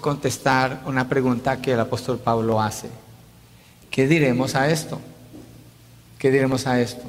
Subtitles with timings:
[0.00, 2.88] contestar una pregunta que el apóstol Pablo hace.
[3.90, 4.98] ¿Qué diremos a esto?
[6.18, 7.02] ¿Qué diremos a esto?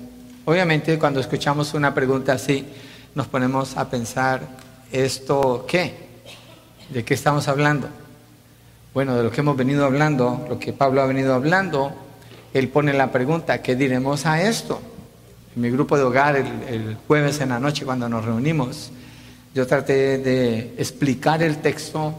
[0.45, 2.65] Obviamente cuando escuchamos una pregunta así,
[3.15, 4.41] nos ponemos a pensar,
[4.91, 5.93] ¿esto qué?
[6.89, 7.87] ¿De qué estamos hablando?
[8.93, 11.93] Bueno, de lo que hemos venido hablando, lo que Pablo ha venido hablando,
[12.53, 14.81] él pone la pregunta, ¿qué diremos a esto?
[15.55, 18.91] En mi grupo de hogar, el, el jueves en la noche, cuando nos reunimos,
[19.55, 22.13] yo traté de explicar el texto,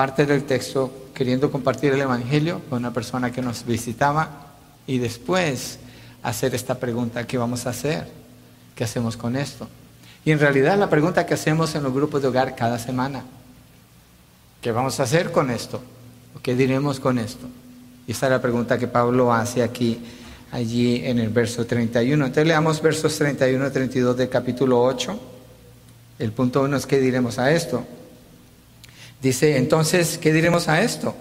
[0.00, 4.46] parte del texto, queriendo compartir el Evangelio con una persona que nos visitaba
[4.86, 5.78] y después
[6.22, 8.08] hacer esta pregunta, ¿qué vamos a hacer?
[8.74, 9.68] ¿Qué hacemos con esto?
[10.24, 13.24] Y en realidad la pregunta que hacemos en los grupos de hogar cada semana,
[14.62, 15.82] ¿qué vamos a hacer con esto?
[16.42, 17.46] ¿Qué diremos con esto?
[18.06, 20.00] Y esta es la pregunta que Pablo hace aquí,
[20.50, 22.24] allí en el verso 31.
[22.24, 25.20] Entonces leamos versos 31 y 32 del capítulo 8.
[26.18, 27.84] El punto uno es qué diremos a esto.
[29.22, 31.14] Dice, entonces, ¿qué diremos a esto?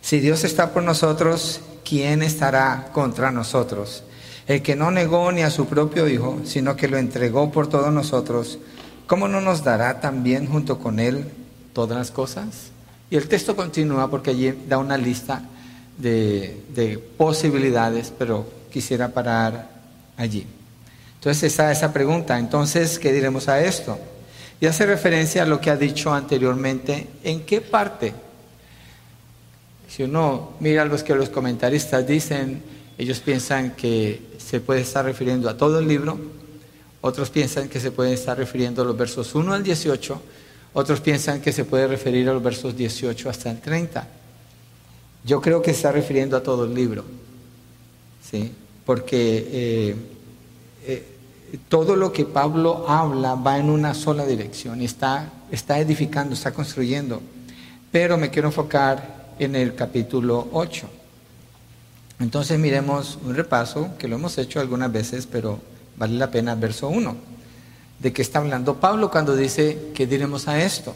[0.00, 4.04] Si Dios está por nosotros, ¿quién estará contra nosotros?
[4.46, 7.92] El que no negó ni a su propio Hijo, sino que lo entregó por todos
[7.92, 8.58] nosotros,
[9.06, 11.24] ¿cómo no nos dará también junto con Él
[11.72, 12.70] todas las cosas?
[13.10, 15.42] Y el texto continúa porque allí da una lista
[15.98, 19.70] de, de posibilidades, pero quisiera parar
[20.16, 20.46] allí.
[21.14, 23.98] Entonces está esa pregunta, entonces, ¿qué diremos a esto?
[24.60, 28.14] Y hace referencia a lo que ha dicho anteriormente, ¿en qué parte?
[29.88, 32.62] Si uno mira lo que los comentaristas dicen,
[32.98, 36.18] ellos piensan que se puede estar refiriendo a todo el libro,
[37.00, 40.22] otros piensan que se puede estar refiriendo a los versos 1 al 18,
[40.72, 44.08] otros piensan que se puede referir a los versos 18 hasta el 30.
[45.24, 47.04] Yo creo que se está refiriendo a todo el libro,
[48.30, 48.52] ¿sí?
[48.84, 49.96] porque eh,
[50.86, 51.13] eh,
[51.58, 57.20] todo lo que Pablo habla va en una sola dirección está, está edificando, está construyendo.
[57.92, 60.88] Pero me quiero enfocar en el capítulo 8.
[62.20, 65.60] Entonces miremos un repaso, que lo hemos hecho algunas veces, pero
[65.96, 67.16] vale la pena, verso 1.
[67.98, 70.94] ¿De qué está hablando Pablo cuando dice que diremos a esto?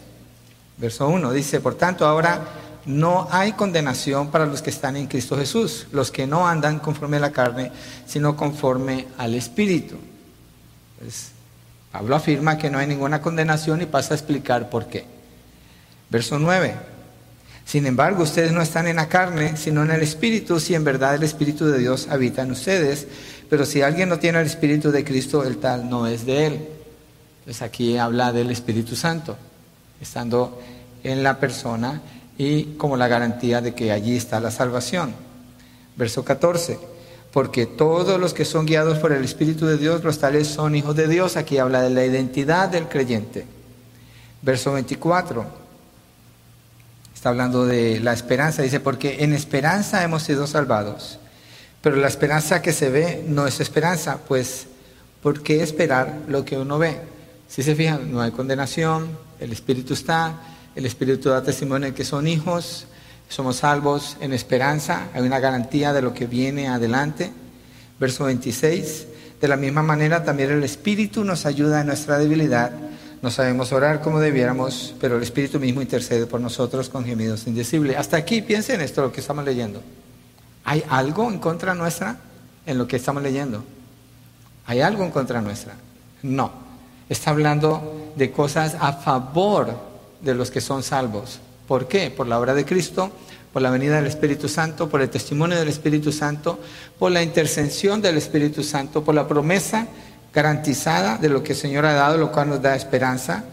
[0.76, 2.47] Verso 1 dice, por tanto, ahora
[2.86, 7.18] no hay condenación para los que están en Cristo Jesús, los que no andan conforme
[7.18, 7.70] a la carne,
[8.06, 9.97] sino conforme al Espíritu.
[10.98, 11.31] Pues,
[11.92, 15.04] Pablo afirma que no hay ninguna condenación y pasa a explicar por qué.
[16.10, 16.75] Verso 9.
[17.64, 21.14] Sin embargo, ustedes no están en la carne, sino en el Espíritu, si en verdad
[21.14, 23.06] el Espíritu de Dios habita en ustedes.
[23.50, 26.69] Pero si alguien no tiene el Espíritu de Cristo, el tal no es de él.
[27.41, 29.36] Entonces aquí habla del Espíritu Santo,
[30.00, 30.60] estando
[31.03, 32.00] en la persona
[32.36, 35.15] y como la garantía de que allí está la salvación.
[35.97, 36.97] Verso 14
[37.38, 40.97] porque todos los que son guiados por el Espíritu de Dios, los tales son hijos
[40.97, 41.37] de Dios.
[41.37, 43.47] Aquí habla de la identidad del creyente.
[44.43, 45.47] Verso 24.
[47.15, 48.62] Está hablando de la esperanza.
[48.62, 51.21] Dice, porque en esperanza hemos sido salvados.
[51.81, 54.66] Pero la esperanza que se ve no es esperanza, pues
[55.22, 56.98] ¿por qué esperar lo que uno ve?
[57.47, 60.41] Si se fijan, no hay condenación, el Espíritu está,
[60.75, 62.88] el Espíritu da testimonio de que son hijos,
[63.28, 67.31] somos salvos en esperanza, hay una garantía de lo que viene adelante.
[68.00, 69.06] Verso 26,
[69.41, 72.72] de la misma manera también el Espíritu nos ayuda en nuestra debilidad.
[73.21, 77.97] No sabemos orar como debiéramos, pero el Espíritu mismo intercede por nosotros con gemidos indecibles.
[77.97, 79.83] Hasta aquí piensen esto, lo que estamos leyendo.
[80.65, 82.19] ¿Hay algo en contra nuestra
[82.65, 83.65] en lo que estamos leyendo?
[84.66, 85.75] ¿Hay algo en contra nuestra?
[86.22, 86.53] No.
[87.09, 89.75] Está hablando de cosas a favor
[90.21, 91.41] de los que son salvos.
[91.68, 92.10] ¿Por qué?
[92.10, 93.12] Por la obra de Cristo,
[93.52, 96.58] por la venida del Espíritu Santo, por el testimonio del Espíritu Santo,
[96.98, 99.86] por la intercesión del Espíritu Santo, por la promesa
[100.32, 103.44] garantizada de lo que el Señor ha dado, lo cual nos da esperanza.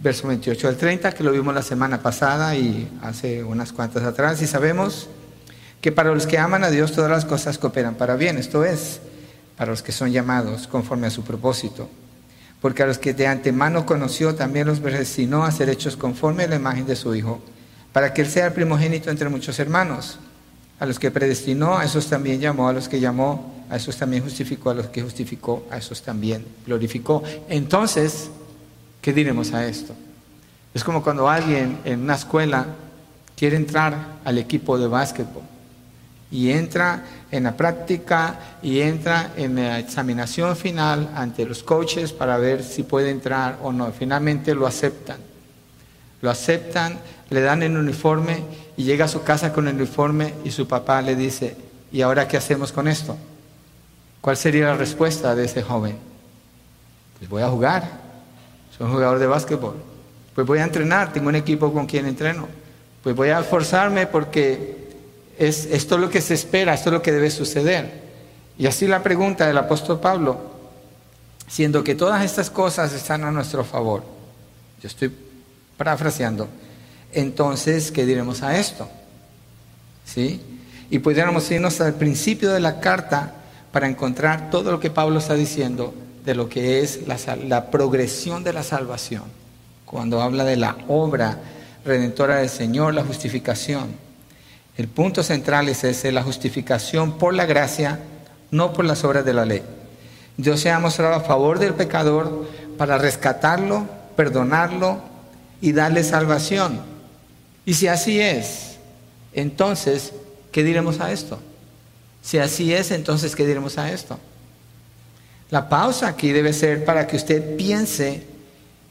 [0.00, 4.42] Verso 28 al 30, que lo vimos la semana pasada y hace unas cuantas atrás,
[4.42, 5.06] y sabemos
[5.80, 9.00] que para los que aman a Dios todas las cosas cooperan para bien, esto es,
[9.56, 11.88] para los que son llamados conforme a su propósito
[12.64, 16.48] porque a los que de antemano conoció también los predestinó a ser hechos conforme a
[16.48, 17.42] la imagen de su Hijo,
[17.92, 20.18] para que Él sea el primogénito entre muchos hermanos.
[20.80, 24.22] A los que predestinó, a esos también llamó, a los que llamó, a esos también
[24.22, 27.22] justificó, a los que justificó, a esos también glorificó.
[27.50, 28.30] Entonces,
[29.02, 29.94] ¿qué diremos a esto?
[30.72, 32.64] Es como cuando alguien en una escuela
[33.36, 35.42] quiere entrar al equipo de básquetbol
[36.34, 42.38] y entra en la práctica y entra en la examinación final ante los coaches para
[42.38, 43.92] ver si puede entrar o no.
[43.92, 45.18] Finalmente lo aceptan.
[46.22, 46.98] Lo aceptan,
[47.30, 48.42] le dan el uniforme
[48.76, 51.56] y llega a su casa con el uniforme y su papá le dice,
[51.92, 53.16] ¿y ahora qué hacemos con esto?
[54.20, 55.96] ¿Cuál sería la respuesta de ese joven?
[57.16, 57.88] Pues voy a jugar.
[58.76, 59.76] Soy un jugador de básquetbol.
[60.34, 62.48] Pues voy a entrenar, tengo un equipo con quien entreno.
[63.04, 64.83] Pues voy a esforzarme porque
[65.38, 68.04] es esto es lo que se espera, esto es lo que debe suceder.
[68.56, 70.38] Y así la pregunta del apóstol Pablo,
[71.48, 74.04] siendo que todas estas cosas están a nuestro favor.
[74.80, 75.12] Yo estoy
[75.76, 76.48] parafraseando.
[77.12, 78.88] Entonces, ¿qué diremos a esto?
[80.04, 80.40] ¿Sí?
[80.90, 83.34] Y pudiéramos irnos al principio de la carta
[83.72, 85.94] para encontrar todo lo que Pablo está diciendo
[86.24, 89.24] de lo que es la, la progresión de la salvación.
[89.84, 91.38] Cuando habla de la obra
[91.84, 94.03] redentora del Señor, la justificación.
[94.76, 98.00] El punto central es ese, la justificación por la gracia,
[98.50, 99.62] no por las obras de la ley.
[100.36, 103.86] Dios se ha mostrado a favor del pecador para rescatarlo,
[104.16, 105.00] perdonarlo
[105.60, 106.80] y darle salvación.
[107.64, 108.76] Y si así es,
[109.32, 110.12] entonces,
[110.50, 111.38] ¿qué diremos a esto?
[112.22, 114.18] Si así es, entonces, ¿qué diremos a esto?
[115.50, 118.24] La pausa aquí debe ser para que usted piense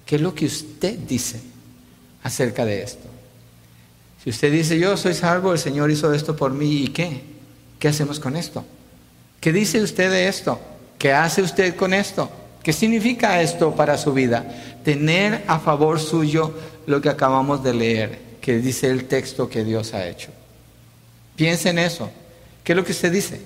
[0.06, 1.42] qué es lo que usted dice
[2.24, 3.13] acerca de esto.
[4.24, 7.22] Si usted dice, yo soy salvo, el Señor hizo esto por mí, ¿y qué?
[7.78, 8.64] ¿Qué hacemos con esto?
[9.42, 10.60] ¿Qué dice usted de esto?
[10.98, 12.32] ¿Qué hace usted con esto?
[12.64, 14.46] ¿Qué significa esto para su vida?
[14.86, 16.54] Tener a favor suyo
[16.86, 20.30] lo que acabamos de leer, que dice el texto que Dios ha hecho.
[21.36, 22.10] Piense en eso.
[22.64, 23.42] ¿Qué es lo que usted dice?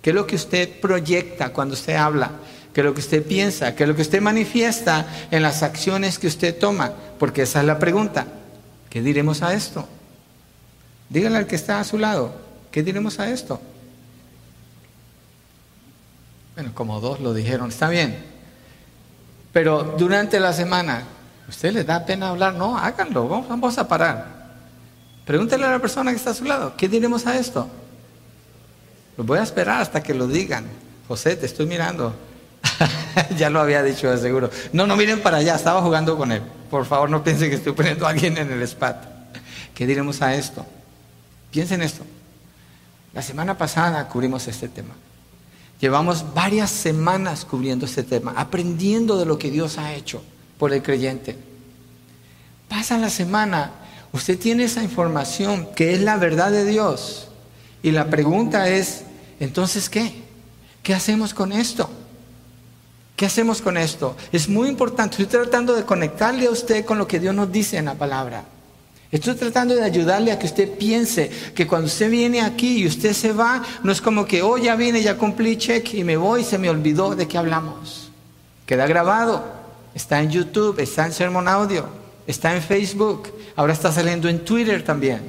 [0.00, 2.30] ¿Qué es lo que usted proyecta cuando usted habla?
[2.72, 3.74] ¿Qué es lo que usted piensa?
[3.74, 6.92] ¿Qué es lo que usted manifiesta en las acciones que usted toma?
[7.18, 8.28] Porque esa es la pregunta.
[8.88, 9.88] ¿Qué diremos a esto?
[11.10, 12.32] Dígale al que está a su lado,
[12.70, 13.60] ¿qué diremos a esto?
[16.54, 18.16] Bueno, como dos lo dijeron, está bien.
[19.52, 21.02] Pero durante la semana,
[21.48, 22.54] ¿usted le da pena hablar?
[22.54, 24.40] No, háganlo, vamos, a parar.
[25.26, 27.68] Pregúntele a la persona que está a su lado, ¿qué diremos a esto?
[29.16, 30.64] Lo voy a esperar hasta que lo digan.
[31.08, 32.14] José, te estoy mirando.
[33.36, 34.48] ya lo había dicho de seguro.
[34.72, 36.42] No, no miren para allá, estaba jugando con él.
[36.70, 39.04] Por favor, no piensen que estoy poniendo a alguien en el spat.
[39.74, 40.64] ¿Qué diremos a esto?
[41.50, 42.04] Piensen esto.
[43.12, 44.94] La semana pasada cubrimos este tema.
[45.80, 50.22] Llevamos varias semanas cubriendo este tema, aprendiendo de lo que Dios ha hecho
[50.58, 51.36] por el creyente.
[52.68, 53.72] Pasa la semana,
[54.12, 57.28] usted tiene esa información que es la verdad de Dios.
[57.82, 59.04] Y la pregunta es,
[59.40, 60.22] entonces, ¿qué?
[60.82, 61.88] ¿Qué hacemos con esto?
[63.16, 64.16] ¿Qué hacemos con esto?
[64.32, 65.22] Es muy importante.
[65.22, 68.44] Estoy tratando de conectarle a usted con lo que Dios nos dice en la palabra.
[69.12, 73.12] Estoy tratando de ayudarle a que usted piense que cuando usted viene aquí y usted
[73.12, 76.44] se va, no es como que, oh, ya vine, ya cumplí check y me voy
[76.44, 78.10] se me olvidó de qué hablamos.
[78.66, 79.44] Queda grabado,
[79.96, 81.88] está en YouTube, está en Sermon Audio,
[82.28, 85.20] está en Facebook, ahora está saliendo en Twitter también.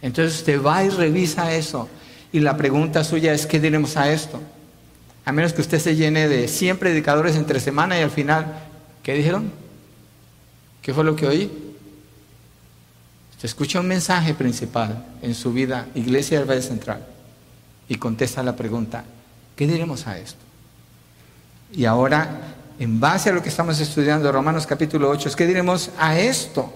[0.00, 1.86] Entonces usted va y revisa eso.
[2.32, 4.40] Y la pregunta suya es, ¿qué diremos a esto?
[5.26, 8.62] A menos que usted se llene de 100 predicadores entre semana y al final,
[9.02, 9.52] ¿qué dijeron?
[10.80, 11.69] ¿Qué fue lo que oí?
[13.40, 17.06] Se escucha un mensaje principal en su vida, Iglesia del Valle Central,
[17.88, 19.02] y contesta la pregunta,
[19.56, 20.40] ¿qué diremos a esto?
[21.72, 26.18] Y ahora, en base a lo que estamos estudiando, Romanos capítulo 8, ¿qué diremos a
[26.18, 26.70] esto?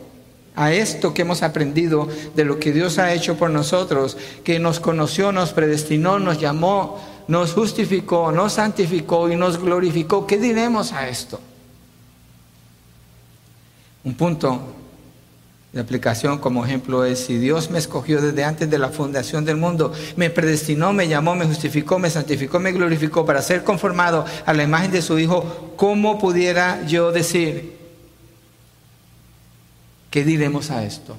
[0.57, 4.81] A esto que hemos aprendido de lo que Dios ha hecho por nosotros, que nos
[4.81, 10.27] conoció, nos predestinó, nos llamó, nos justificó, nos santificó y nos glorificó.
[10.27, 11.39] ¿Qué diremos a esto?
[14.05, 14.84] Un punto
[15.75, 19.57] la aplicación como ejemplo es, si Dios me escogió desde antes de la fundación del
[19.57, 24.53] mundo, me predestinó, me llamó, me justificó, me santificó, me glorificó para ser conformado a
[24.55, 27.77] la imagen de su Hijo, ¿cómo pudiera yo decir?
[30.11, 31.17] ¿Qué diremos a esto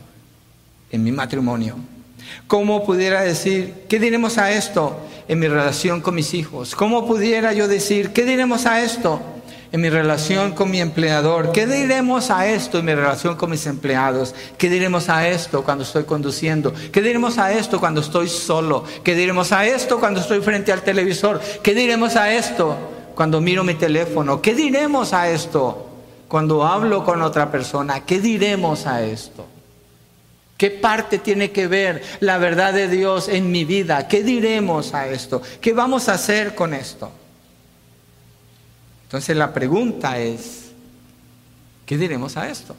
[0.90, 1.76] en mi matrimonio?
[2.48, 6.76] ¿Cómo pudiera decir, qué diremos a esto en mi relación con mis hijos?
[6.76, 9.22] ¿Cómo pudiera yo decir, qué diremos a esto
[9.76, 11.52] en mi relación con mi empleador?
[11.52, 14.34] ¿Qué diremos a esto en mi relación con mis empleados?
[14.58, 16.74] ¿Qué diremos a esto cuando estoy conduciendo?
[16.94, 18.86] ¿Qué diremos a esto cuando estoy solo?
[19.04, 21.42] ¿Qué diremos a esto cuando estoy frente al televisor?
[21.62, 22.78] ¿Qué diremos a esto
[23.16, 24.42] cuando miro mi teléfono?
[24.42, 25.90] ¿Qué diremos a esto
[26.30, 28.06] cuando hablo con otra persona?
[28.06, 29.46] ¿Qué diremos a esto?
[30.56, 34.08] ¿Qué parte tiene que ver la verdad de Dios en mi vida?
[34.08, 35.42] ¿Qué diremos a esto?
[35.60, 37.12] ¿Qué vamos a hacer con esto?
[39.06, 40.72] Entonces la pregunta es,
[41.86, 42.76] ¿qué diremos a esto?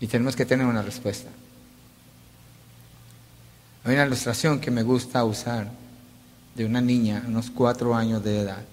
[0.00, 1.30] Y tenemos que tener una respuesta.
[3.84, 5.70] Hay una ilustración que me gusta usar
[6.54, 8.64] de una niña, unos cuatro años de edad,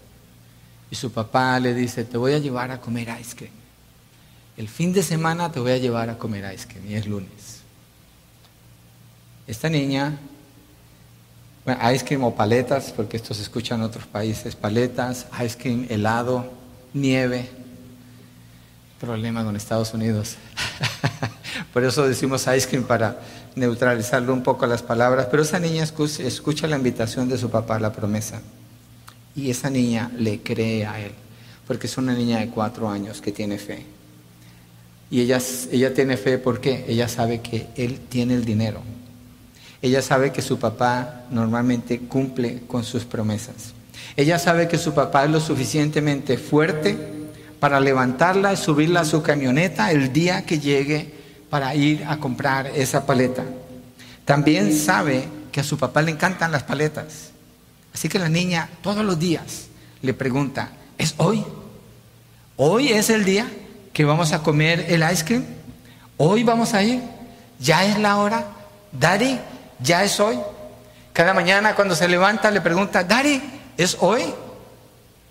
[0.89, 3.53] y su papá le dice, te voy a llevar a comer ice cream.
[4.57, 7.61] El fin de semana te voy a llevar a comer ice cream, y es lunes.
[9.47, 10.17] Esta niña
[11.65, 16.51] ice cream o paletas, porque esto se escucha en otros países, paletas, ice cream, helado,
[16.93, 17.49] nieve.
[18.99, 20.35] Problema con Estados Unidos.
[21.73, 23.19] Por eso decimos ice cream para
[23.55, 25.27] neutralizarlo un poco las palabras.
[25.29, 28.41] Pero esa niña escucha la invitación de su papá, la promesa.
[29.35, 31.11] Y esa niña le cree a él,
[31.67, 33.85] porque es una niña de cuatro años que tiene fe.
[35.09, 35.39] Y ella,
[35.71, 38.81] ella tiene fe porque ella sabe que él tiene el dinero.
[39.81, 43.73] Ella sabe que su papá normalmente cumple con sus promesas.
[44.15, 46.97] Ella sabe que su papá es lo suficientemente fuerte
[47.59, 51.13] para levantarla y subirla a su camioneta el día que llegue
[51.49, 53.43] para ir a comprar esa paleta.
[54.25, 57.31] También sabe que a su papá le encantan las paletas.
[57.93, 59.67] Así que la niña todos los días
[60.01, 61.43] le pregunta, ¿es hoy?
[62.55, 63.47] ¿Hoy es el día
[63.93, 65.45] que vamos a comer el ice cream?
[66.17, 67.01] ¿Hoy vamos a ir?
[67.59, 68.45] ¿Ya es la hora?
[68.91, 69.39] Daddy,
[69.81, 70.39] ¿ya es hoy?
[71.13, 73.41] Cada mañana cuando se levanta le pregunta, Daddy,
[73.77, 74.33] ¿es hoy?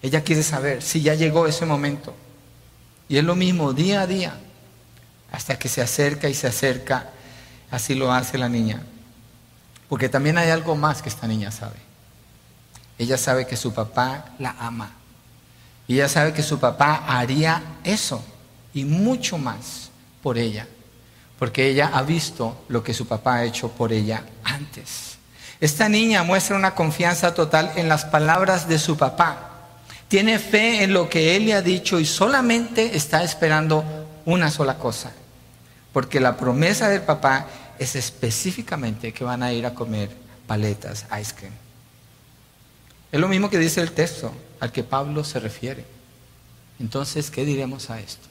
[0.02, 2.14] Ella quiere saber si ya llegó ese momento.
[3.08, 4.34] Y es lo mismo día a día,
[5.32, 7.10] hasta que se acerca y se acerca.
[7.70, 8.82] Así lo hace la niña.
[9.88, 11.76] Porque también hay algo más que esta niña sabe.
[12.98, 14.92] Ella sabe que su papá la ama.
[15.88, 18.22] Y ella sabe que su papá haría eso
[18.72, 19.90] y mucho más
[20.22, 20.68] por ella.
[21.40, 25.16] Porque ella ha visto lo que su papá ha hecho por ella antes.
[25.58, 29.50] Esta niña muestra una confianza total en las palabras de su papá.
[30.06, 33.82] Tiene fe en lo que él le ha dicho y solamente está esperando
[34.26, 35.12] una sola cosa.
[35.94, 37.46] Porque la promesa del papá
[37.78, 40.10] es específicamente que van a ir a comer
[40.46, 41.54] paletas, ice cream.
[43.10, 44.30] Es lo mismo que dice el texto
[44.60, 45.86] al que Pablo se refiere.
[46.78, 48.28] Entonces, ¿qué diremos a esto?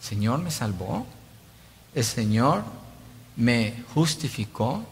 [0.00, 1.06] ¿El Señor me salvó?
[1.94, 2.62] ¿El Señor
[3.36, 4.82] me justificó?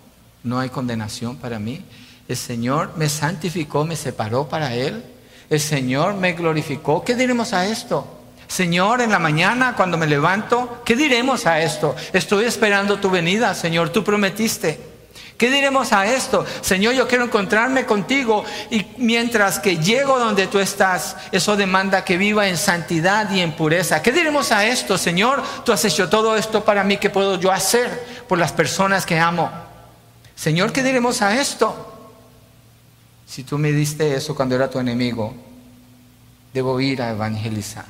[0.43, 1.85] ¿No hay condenación para mí?
[2.29, 5.03] ¿El Señor me santificó, me separó para Él?
[5.49, 7.05] ¿El Señor me glorificó?
[7.05, 8.07] ¿Qué diremos a esto?
[8.47, 11.95] Señor, en la mañana cuando me levanto, ¿qué diremos a esto?
[12.13, 14.90] Estoy esperando tu venida, Señor, tú prometiste.
[15.41, 16.45] ¿Qué diremos a esto?
[16.61, 22.19] Señor, yo quiero encontrarme contigo y mientras que llego donde tú estás, eso demanda que
[22.19, 24.03] viva en santidad y en pureza.
[24.03, 24.99] ¿Qué diremos a esto?
[24.99, 27.89] Señor, tú has hecho todo esto para mí, ¿qué puedo yo hacer
[28.29, 29.51] por las personas que amo?
[30.35, 32.11] Señor, ¿qué diremos a esto?
[33.27, 35.33] Si tú me diste eso cuando era tu enemigo,
[36.53, 37.87] debo ir a evangelizar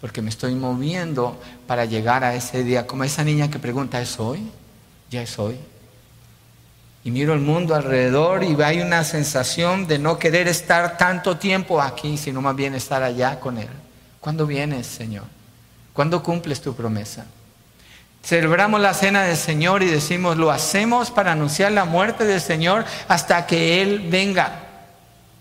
[0.00, 4.18] porque me estoy moviendo para llegar a ese día, como esa niña que pregunta, ¿es
[4.18, 4.50] hoy?
[5.08, 5.56] ¿Ya es hoy?
[7.04, 11.80] Y miro el mundo alrededor y hay una sensación de no querer estar tanto tiempo
[11.80, 13.68] aquí, sino más bien estar allá con Él.
[14.20, 15.24] ¿Cuándo vienes, Señor?
[15.92, 17.26] ¿Cuándo cumples tu promesa?
[18.24, 22.84] Celebramos la cena del Señor y decimos, lo hacemos para anunciar la muerte del Señor
[23.08, 24.60] hasta que Él venga.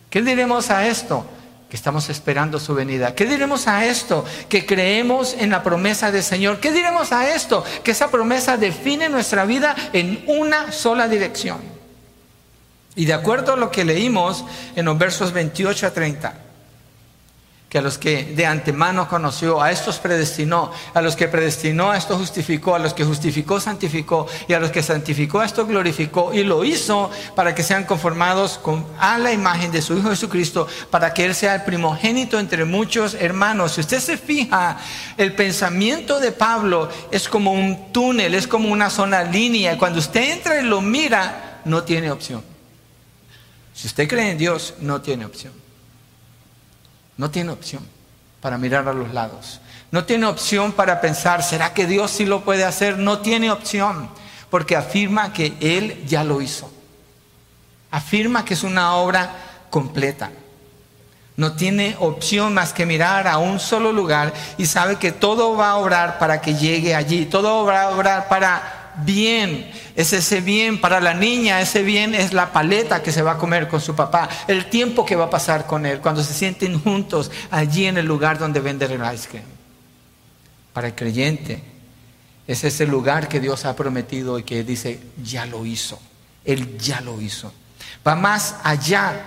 [0.10, 1.26] ¿Qué diremos a esto?
[1.72, 3.16] Que estamos esperando su venida.
[3.16, 4.26] ¿Qué diremos a esto?
[4.50, 6.60] Que creemos en la promesa del Señor.
[6.60, 7.64] ¿Qué diremos a esto?
[7.82, 11.60] Que esa promesa define nuestra vida en una sola dirección.
[12.94, 14.44] Y de acuerdo a lo que leímos
[14.76, 16.34] en los versos 28 a 30,
[17.72, 21.98] que a los que de antemano conoció, a estos predestinó, a los que predestinó, a
[21.98, 26.34] estos justificó, a los que justificó, santificó, y a los que santificó, a esto glorificó,
[26.34, 30.68] y lo hizo para que sean conformados con, a la imagen de su Hijo Jesucristo,
[30.90, 33.72] para que Él sea el primogénito entre muchos hermanos.
[33.72, 34.78] Si usted se fija,
[35.16, 40.34] el pensamiento de Pablo es como un túnel, es como una zona línea, cuando usted
[40.34, 42.44] entra y lo mira, no tiene opción.
[43.74, 45.61] Si usted cree en Dios, no tiene opción.
[47.22, 47.88] No tiene opción
[48.42, 49.62] para mirar a los lados.
[49.92, 52.98] No tiene opción para pensar, ¿será que Dios sí lo puede hacer?
[52.98, 54.10] No tiene opción,
[54.50, 56.74] porque afirma que Él ya lo hizo.
[57.92, 59.36] Afirma que es una obra
[59.70, 60.32] completa.
[61.38, 65.70] No tiene opción más que mirar a un solo lugar y sabe que todo va
[65.70, 67.28] a obrar para que llegue allí.
[67.28, 72.34] Todo va a obrar para bien, es ese bien para la niña, ese bien es
[72.34, 75.30] la paleta que se va a comer con su papá, el tiempo que va a
[75.30, 79.30] pasar con él, cuando se sienten juntos allí en el lugar donde venden el ice
[79.30, 79.46] cream.
[80.74, 81.64] Para el creyente,
[82.48, 86.00] es ese lugar que Dios ha prometido y que dice, ya lo hizo,
[86.44, 87.54] Él ya lo hizo.
[88.06, 89.22] Va más allá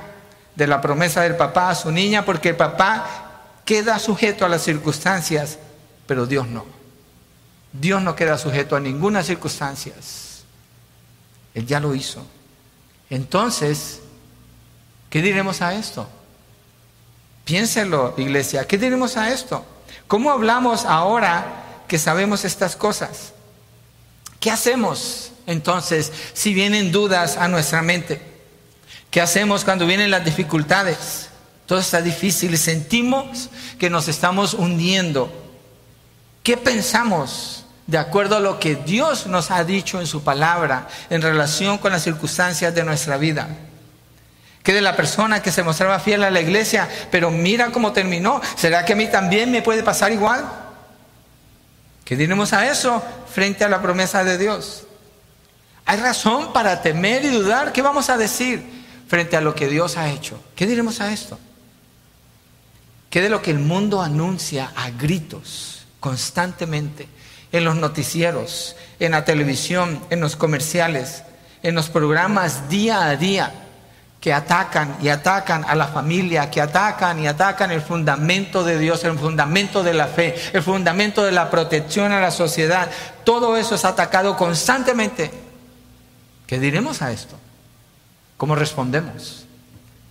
[0.55, 4.63] de la promesa del papá a su niña, porque el papá queda sujeto a las
[4.63, 5.59] circunstancias,
[6.07, 6.74] pero Dios no.
[7.75, 9.93] Dios no queda sujeto a ninguna circunstancia.
[11.55, 12.25] Él ya lo hizo.
[13.11, 14.01] Entonces,
[15.11, 16.09] ¿qué diremos a esto?
[17.45, 19.65] Piénselo, iglesia, ¿qué diremos a esto?
[20.07, 23.33] ¿Cómo hablamos ahora que sabemos estas cosas?
[24.39, 28.23] ¿Qué hacemos entonces si vienen dudas a nuestra mente?
[29.11, 31.29] ¿Qué hacemos cuando vienen las dificultades?
[31.67, 33.51] Todo está difícil y sentimos
[33.81, 35.33] que nos estamos hundiendo.
[36.43, 41.21] ¿Qué pensamos de acuerdo a lo que Dios nos ha dicho en su palabra en
[41.21, 43.49] relación con las circunstancias de nuestra vida.
[44.63, 48.41] Que de la persona que se mostraba fiel a la iglesia, pero mira cómo terminó.
[48.57, 50.45] ¿Será que a mí también me puede pasar igual?
[52.05, 54.85] ¿Qué diremos a eso frente a la promesa de Dios?
[55.85, 57.73] ¿Hay razón para temer y dudar?
[57.73, 58.63] ¿Qué vamos a decir
[59.07, 60.43] frente a lo que Dios ha hecho?
[60.57, 61.39] ¿Qué diremos a esto?
[63.11, 67.07] ¿Qué de lo que el mundo anuncia a gritos constantemente?
[67.55, 71.23] En los noticieros, en la televisión, en los comerciales,
[71.63, 73.55] en los programas día a día
[74.21, 79.05] que atacan y atacan a la familia, que atacan y atacan el fundamento de Dios,
[79.05, 82.91] el fundamento de la fe, el fundamento de la protección a la sociedad.
[83.23, 85.31] Todo eso es atacado constantemente.
[86.49, 87.37] ¿Qué diremos a esto?
[88.37, 89.47] ¿Cómo respondemos?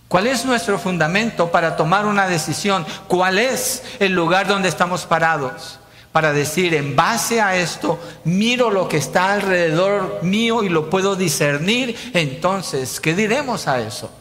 [0.08, 2.86] ¿Cuál es nuestro fundamento para tomar una decisión?
[3.06, 5.78] ¿Cuál es el lugar donde estamos parados?
[6.14, 11.16] Para decir, en base a esto, miro lo que está alrededor mío y lo puedo
[11.16, 14.12] discernir, entonces, ¿qué diremos a eso?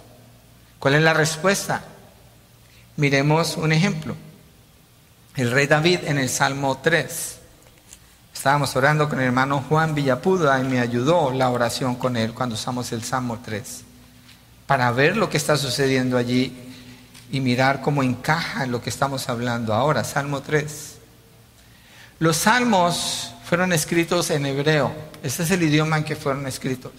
[0.79, 1.83] ¿Cuál es la respuesta?
[2.95, 4.15] Miremos un ejemplo.
[5.35, 7.37] El rey David en el Salmo 3.
[8.33, 12.55] Estábamos orando con el hermano Juan Villapuda y me ayudó la oración con él cuando
[12.55, 13.83] usamos el Salmo 3,
[14.65, 16.57] para ver lo que está sucediendo allí
[17.31, 20.03] y mirar cómo encaja en lo que estamos hablando ahora.
[20.03, 20.92] Salmo 3.
[22.23, 24.93] Los salmos fueron escritos en hebreo.
[25.21, 26.93] Ese es el idioma en que fueron escritos.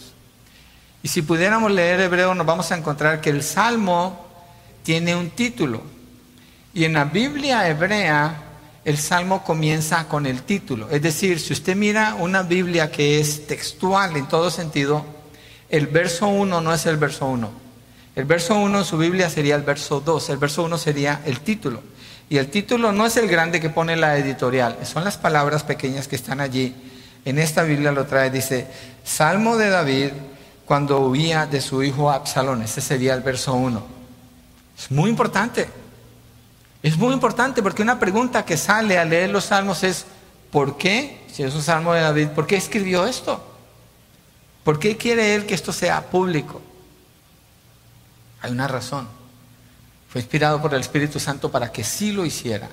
[1.03, 4.23] Y si pudiéramos leer hebreo, nos vamos a encontrar que el salmo
[4.83, 5.81] tiene un título.
[6.75, 8.35] Y en la Biblia hebrea,
[8.85, 10.91] el salmo comienza con el título.
[10.91, 15.07] Es decir, si usted mira una Biblia que es textual en todo sentido,
[15.71, 17.51] el verso 1 no es el verso 1.
[18.15, 20.29] El verso 1 en su Biblia sería el verso 2.
[20.29, 21.94] El verso 1 sería el título.
[22.29, 26.09] Y el título no es el grande que pone la editorial, son las palabras pequeñas
[26.09, 26.75] que están allí.
[27.25, 28.67] En esta Biblia lo trae, dice,
[29.05, 30.11] Salmo de David
[30.65, 32.63] cuando huía de su hijo Absalón.
[32.63, 33.83] Ese sería el verso 1.
[34.79, 35.69] Es muy importante.
[36.83, 40.05] Es muy importante porque una pregunta que sale al leer los salmos es,
[40.51, 41.25] ¿por qué?
[41.33, 43.43] Si es un salmo de David, ¿por qué escribió esto?
[44.63, 46.61] ¿Por qué quiere él que esto sea público?
[48.43, 49.09] Hay una razón.
[50.15, 52.69] Fue inspirado por el Espíritu Santo para que sí lo hiciera.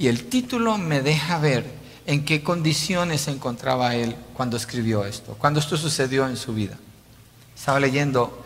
[0.00, 1.64] Y el título me deja ver
[2.06, 6.76] en qué condiciones se encontraba él cuando escribió esto, cuando esto sucedió en su vida.
[7.56, 8.42] Estaba leyendo,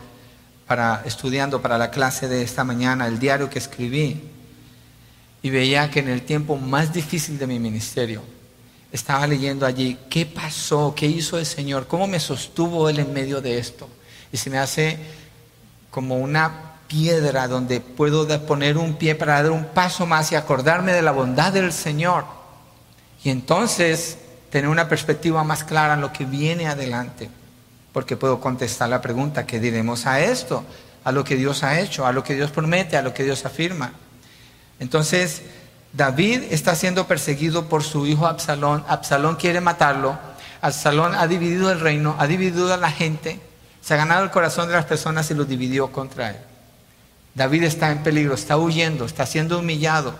[0.67, 4.21] para, estudiando para la clase de esta mañana el diario que escribí
[5.41, 8.21] y veía que en el tiempo más difícil de mi ministerio,
[8.91, 13.41] estaba leyendo allí qué pasó, qué hizo el Señor, cómo me sostuvo Él en medio
[13.41, 13.89] de esto.
[14.31, 14.99] Y se me hace
[15.89, 20.91] como una piedra donde puedo poner un pie para dar un paso más y acordarme
[20.91, 22.25] de la bondad del Señor.
[23.23, 24.17] Y entonces
[24.49, 27.29] tener una perspectiva más clara en lo que viene adelante.
[27.93, 30.65] Porque puedo contestar la pregunta, ¿qué diremos a esto?
[31.05, 33.45] A lo que Dios ha hecho, a lo que Dios promete, a lo que Dios
[33.45, 33.93] afirma.
[34.77, 35.43] Entonces,
[35.93, 38.83] David está siendo perseguido por su hijo Absalón.
[38.89, 40.19] Absalón quiere matarlo.
[40.59, 43.39] Absalón ha dividido el reino, ha dividido a la gente,
[43.79, 46.50] se ha ganado el corazón de las personas y lo dividió contra él.
[47.33, 50.15] David está en peligro, está huyendo, está siendo humillado.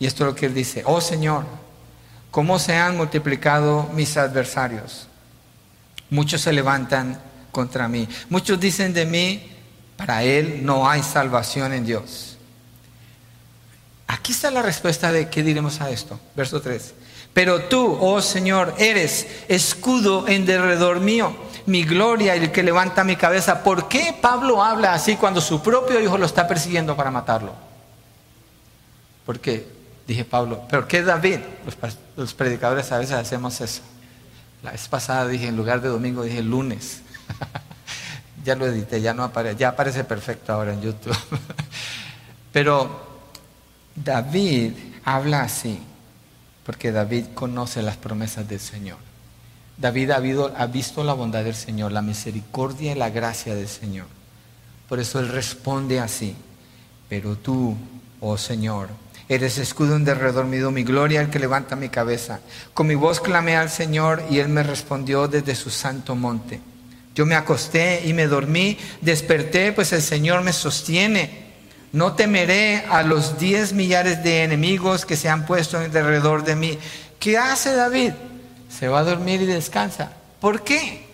[0.00, 1.44] Y esto es lo que él dice, oh Señor,
[2.30, 5.08] ¿cómo se han multiplicado mis adversarios?
[6.10, 7.20] Muchos se levantan
[7.52, 8.08] contra mí.
[8.28, 9.50] Muchos dicen de mí,
[9.96, 12.36] para él no hay salvación en Dios.
[14.06, 16.18] Aquí está la respuesta de qué diremos a esto.
[16.34, 16.94] Verso 3.
[17.34, 21.36] Pero tú, oh Señor, eres escudo en derredor mío
[21.68, 23.62] mi gloria y el que levanta mi cabeza.
[23.62, 27.52] ¿Por qué Pablo habla así cuando su propio hijo lo está persiguiendo para matarlo?
[29.26, 29.68] ¿Por qué?
[30.06, 31.40] Dije Pablo, ¿pero qué David?
[32.16, 33.82] Los, predicadores a veces hacemos eso.
[34.62, 37.02] La vez pasada dije, en lugar de domingo, dije lunes.
[38.44, 41.16] ya lo edité, ya no aparece, ya aparece perfecto ahora en YouTube.
[42.52, 43.20] Pero
[43.94, 44.72] David
[45.04, 45.78] habla así,
[46.64, 49.07] porque David conoce las promesas del Señor.
[49.78, 54.06] David ha, visto la bondad del Señor, la misericordia y la gracia del Señor.
[54.88, 56.34] Por eso él responde así.
[57.08, 57.76] Pero tú,
[58.20, 58.88] oh Señor,
[59.28, 62.40] eres escudo en derredor mi gloria, el que levanta mi cabeza.
[62.74, 66.60] Con mi voz clamé al Señor y él me respondió desde su santo monte.
[67.14, 71.46] Yo me acosté y me dormí, desperté, pues el Señor me sostiene.
[71.92, 76.56] No temeré a los diez millares de enemigos que se han puesto en derredor de
[76.56, 76.78] mí.
[77.18, 78.12] ¿Qué hace David?
[78.68, 80.12] Se va a dormir y descansa.
[80.40, 81.06] ¿Por qué?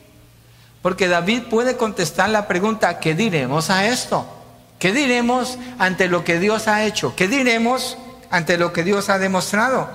[0.82, 4.26] Porque David puede contestar la pregunta, ¿qué diremos a esto?
[4.78, 7.16] ¿Qué diremos ante lo que Dios ha hecho?
[7.16, 7.96] ¿Qué diremos
[8.30, 9.88] ante lo que Dios ha demostrado?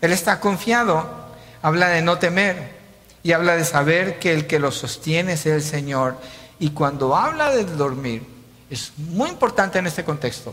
[0.00, 1.08] Él está confiado,
[1.62, 2.74] habla de no temer
[3.22, 6.18] y habla de saber que el que lo sostiene es el Señor.
[6.58, 8.26] Y cuando habla de dormir,
[8.70, 10.52] es muy importante en este contexto,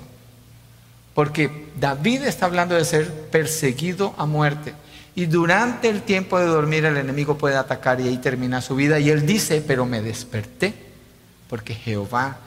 [1.14, 4.74] porque David está hablando de ser perseguido a muerte.
[5.16, 9.00] Y durante el tiempo de dormir el enemigo puede atacar y ahí termina su vida.
[9.00, 10.74] Y él dice, pero me desperté
[11.50, 12.38] porque Jehová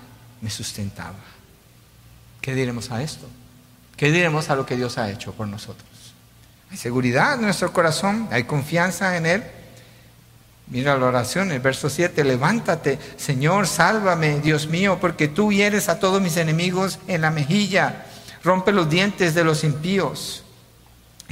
[0.41, 1.19] me sustentaba.
[2.41, 3.27] ¿Qué diremos a esto?
[3.97, 5.89] ¿Qué diremos a lo que Dios ha hecho por nosotros?
[6.71, 9.43] Hay seguridad en nuestro corazón, hay confianza en Él.
[10.67, 15.99] Mira la oración, el verso 7, levántate, Señor, sálvame, Dios mío, porque tú hieres a
[15.99, 18.07] todos mis enemigos en la mejilla,
[18.43, 20.44] rompe los dientes de los impíos.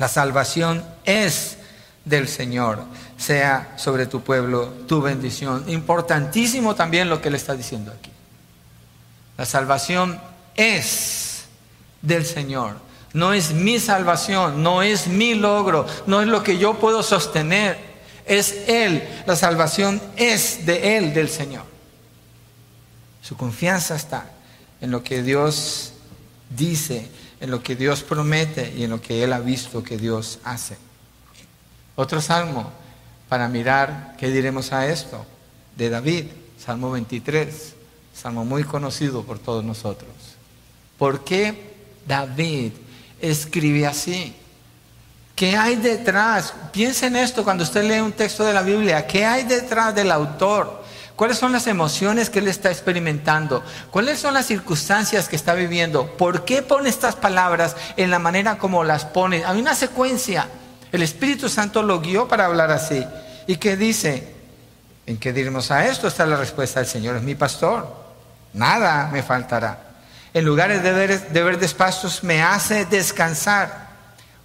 [0.03, 1.59] La salvación es
[2.05, 2.83] del Señor,
[3.17, 5.63] sea sobre tu pueblo tu bendición.
[5.69, 8.11] Importantísimo también lo que le está diciendo aquí.
[9.39, 10.21] La salvación
[10.57, 11.45] es
[12.01, 12.79] del Señor.
[13.13, 17.79] No es mi salvación, no es mi logro, no es lo que yo puedo sostener
[18.27, 21.63] es Él, la salvación es de Él, del Señor.
[23.23, 24.29] Su confianza está
[24.81, 25.93] en lo que Dios
[26.51, 27.09] dice,
[27.43, 30.77] en lo que Dios promete y en lo que Él ha visto que Dios hace.
[31.97, 32.71] Otro salmo
[33.29, 35.27] para mirar qué diremos a esto,
[35.77, 36.27] de David,
[36.65, 37.75] Salmo 23,
[38.15, 40.11] salmo muy conocido por todos nosotros.
[40.97, 41.75] ¿Por qué
[42.07, 42.73] David
[43.21, 44.37] escribe así?
[45.35, 46.55] ¿Qué hay detrás?
[46.71, 49.05] Piensa en esto cuando usted lee un texto de la Biblia.
[49.05, 50.82] ¿Qué hay detrás del autor?
[51.23, 53.63] ¿Cuáles son las emociones que él está experimentando?
[53.93, 56.17] ¿Cuáles son las circunstancias que está viviendo?
[56.17, 59.45] ¿Por qué pone estas palabras en la manera como las pone?
[59.45, 60.49] Hay una secuencia.
[60.91, 63.07] El Espíritu Santo lo guió para hablar así.
[63.47, 64.35] ¿Y qué dice?
[65.07, 66.09] ¿En qué diremos a esto?
[66.09, 67.15] Está la respuesta del Señor.
[67.15, 67.87] Es mi pastor.
[68.53, 69.79] Nada me faltará.
[70.35, 73.93] En lugares de, ver, de verdes pastos me hace descansar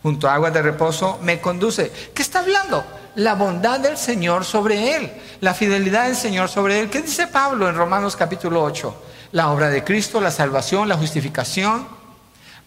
[0.04, 1.92] junto a aguas de reposo me conduce.
[2.14, 2.86] ¿Qué está hablando?
[3.18, 6.92] La bondad del Señor sobre él, la fidelidad del Señor sobre él.
[6.92, 9.04] ¿Qué dice Pablo en Romanos capítulo 8?
[9.32, 11.88] La obra de Cristo, la salvación, la justificación,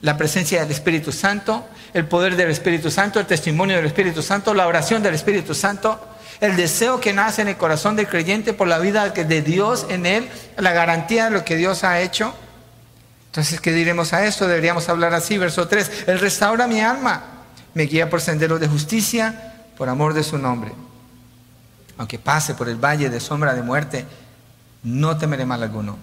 [0.00, 4.52] la presencia del Espíritu Santo, el poder del Espíritu Santo, el testimonio del Espíritu Santo,
[4.52, 6.00] la oración del Espíritu Santo,
[6.40, 10.04] el deseo que nace en el corazón del creyente por la vida de Dios en
[10.04, 12.34] él, la garantía de lo que Dios ha hecho.
[13.26, 14.48] Entonces, ¿qué diremos a esto?
[14.48, 16.08] Deberíamos hablar así, verso 3.
[16.08, 17.22] Él restaura mi alma,
[17.72, 19.49] me guía por senderos de justicia,
[19.80, 20.72] por amor de su nombre.
[21.96, 24.04] Aunque pase por el valle de sombra de muerte,
[24.82, 25.96] no temeré mal alguno,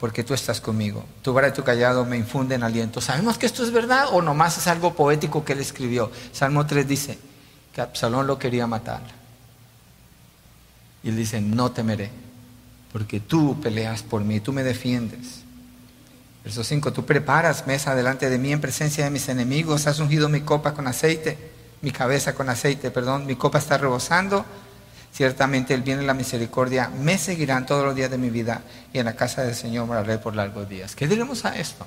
[0.00, 1.04] porque tú estás conmigo.
[1.22, 3.00] Tu vara y tu callado me infunden aliento.
[3.00, 6.10] ¿Sabemos que esto es verdad o nomás es algo poético que él escribió?
[6.32, 7.18] Salmo 3 dice
[7.72, 9.02] que Absalón lo quería matar.
[11.04, 12.10] Y él dice, no temeré,
[12.92, 15.42] porque tú peleas por mí, tú me defiendes.
[16.42, 20.28] Verso 5, tú preparas mesa delante de mí en presencia de mis enemigos, has ungido
[20.28, 24.44] mi copa con aceite, mi cabeza con aceite, perdón, mi copa está rebosando.
[25.12, 28.62] Ciertamente el bien y la misericordia me seguirán todos los días de mi vida
[28.92, 30.94] y en la casa del Señor moraré por largos días.
[30.94, 31.86] ¿Qué diremos a esto?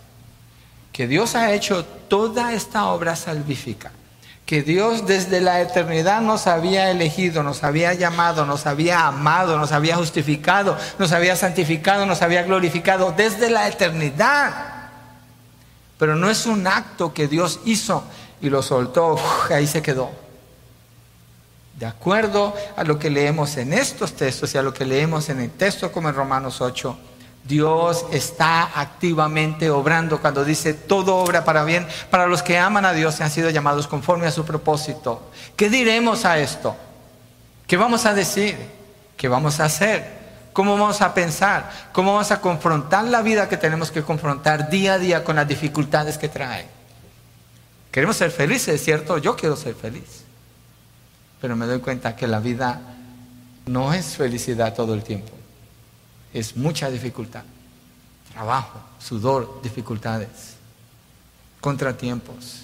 [0.92, 3.92] Que Dios ha hecho toda esta obra salvífica
[4.46, 9.72] que Dios desde la eternidad nos había elegido, nos había llamado, nos había amado, nos
[9.72, 14.52] había justificado, nos había santificado, nos había glorificado desde la eternidad.
[15.98, 18.04] Pero no es un acto que Dios hizo
[18.44, 19.18] y lo soltó,
[19.50, 20.12] ahí se quedó.
[21.80, 25.40] De acuerdo a lo que leemos en estos textos y a lo que leemos en
[25.40, 26.98] el texto como en Romanos 8,
[27.46, 32.92] Dios está activamente obrando cuando dice todo obra para bien para los que aman a
[32.92, 35.22] Dios y han sido llamados conforme a su propósito.
[35.56, 36.76] ¿Qué diremos a esto?
[37.66, 38.58] ¿Qué vamos a decir?
[39.16, 40.22] ¿Qué vamos a hacer?
[40.52, 41.72] ¿Cómo vamos a pensar?
[41.94, 45.48] ¿Cómo vamos a confrontar la vida que tenemos que confrontar día a día con las
[45.48, 46.73] dificultades que trae?
[47.94, 49.18] Queremos ser felices, ¿cierto?
[49.20, 50.26] Yo quiero ser feliz.
[51.40, 52.82] Pero me doy cuenta que la vida
[53.68, 55.32] no es felicidad todo el tiempo
[56.34, 57.44] es mucha dificultad.
[58.32, 60.56] Trabajo, sudor, dificultades,
[61.62, 62.62] contratiempos.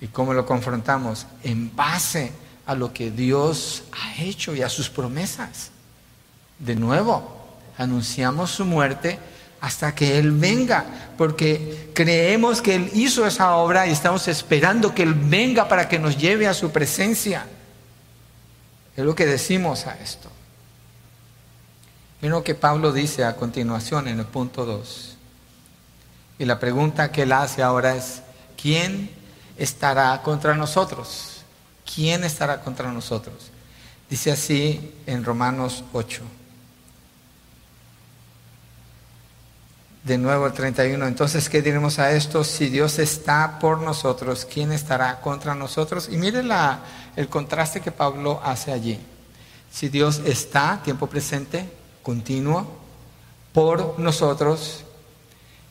[0.00, 1.26] ¿Y cómo lo confrontamos?
[1.42, 2.32] En base
[2.66, 5.70] a lo que Dios ha hecho y a sus promesas.
[6.58, 9.18] De nuevo, anunciamos su muerte
[9.62, 10.84] hasta que Él venga,
[11.16, 16.00] porque creemos que Él hizo esa obra y estamos esperando que Él venga para que
[16.00, 17.46] nos lleve a su presencia.
[18.96, 20.28] Es lo que decimos a esto.
[22.20, 25.16] Miren lo que Pablo dice a continuación en el punto 2.
[26.40, 28.22] Y la pregunta que él hace ahora es,
[28.60, 29.10] ¿quién
[29.56, 31.44] estará contra nosotros?
[31.94, 33.50] ¿Quién estará contra nosotros?
[34.10, 36.22] Dice así en Romanos 8.
[40.04, 41.06] De nuevo el 31.
[41.06, 42.44] Entonces, ¿qué diremos a esto?
[42.44, 46.08] Si Dios está por nosotros, ¿quién estará contra nosotros?
[46.10, 46.42] Y mire
[47.16, 48.98] el contraste que Pablo hace allí.
[49.70, 51.70] Si Dios está, tiempo presente,
[52.02, 52.66] continuo,
[53.52, 54.84] por nosotros,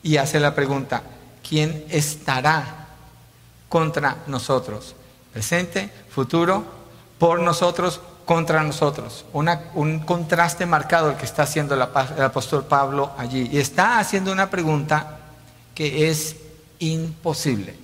[0.02, 1.02] y hace la pregunta,
[1.46, 2.88] ¿quién estará
[3.68, 4.96] contra nosotros?
[5.32, 6.64] Presente, futuro,
[7.18, 8.00] por nosotros,
[8.32, 9.26] contra nosotros.
[9.34, 13.50] un contraste marcado el que está haciendo el, apóstol Pablo allí.
[13.52, 15.18] Y está haciendo una pregunta
[15.74, 16.36] que es
[16.78, 17.76] imposible.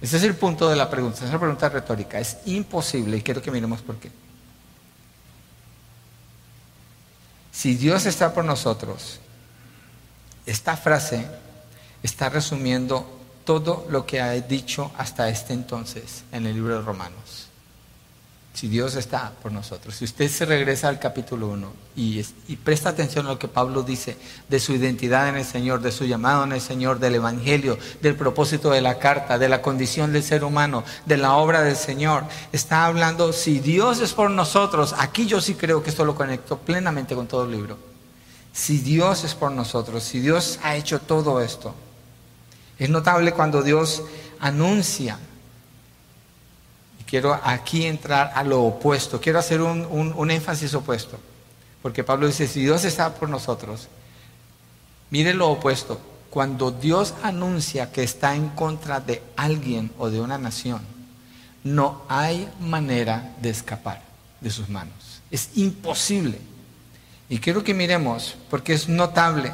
[0.00, 2.18] Ese es el punto de la pregunta, es una pregunta retórica.
[2.18, 4.10] Es imposible y quiero que miremos por qué.
[7.52, 9.20] Si Dios está por nosotros,
[10.44, 11.24] esta frase
[12.02, 13.06] está resumiendo
[13.44, 17.43] todo lo que ha dicho hasta este entonces en el libro de Romanos
[18.54, 19.96] si Dios está por nosotros.
[19.96, 22.22] Si usted se regresa al capítulo 1 y,
[22.62, 24.16] presta atención a lo que Pablo dice
[24.48, 28.14] de su identidad en el Señor, de su llamado en el Señor, del Evangelio, del
[28.14, 32.24] propósito de la carta, de la condición del ser humano, de la obra del Señor,
[32.52, 36.56] está hablando, si Dios es por nosotros, aquí yo sí creo que esto lo conecto
[36.56, 37.76] plenamente con todo el libro.
[38.52, 41.74] Si Dios es por nosotros, si Dios ha hecho todo esto,
[42.78, 44.04] es notable cuando Dios
[44.38, 45.18] anuncia
[47.14, 51.16] quiero aquí entrar a lo opuesto, quiero hacer un, énfasis opuesto,
[51.80, 53.86] porque Pablo dice, si Dios está por nosotros,
[55.10, 60.38] mire lo opuesto, cuando Dios anuncia que está en contra de alguien o de una
[60.38, 60.82] nación,
[61.62, 64.02] no hay manera de escapar
[64.40, 65.22] de sus manos.
[65.30, 66.40] Es imposible.
[67.28, 69.52] Y quiero que miremos, porque es notable,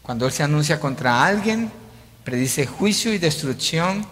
[0.00, 1.70] cuando Él se anuncia contra alguien,
[2.24, 4.06] predice juicio y destrucción,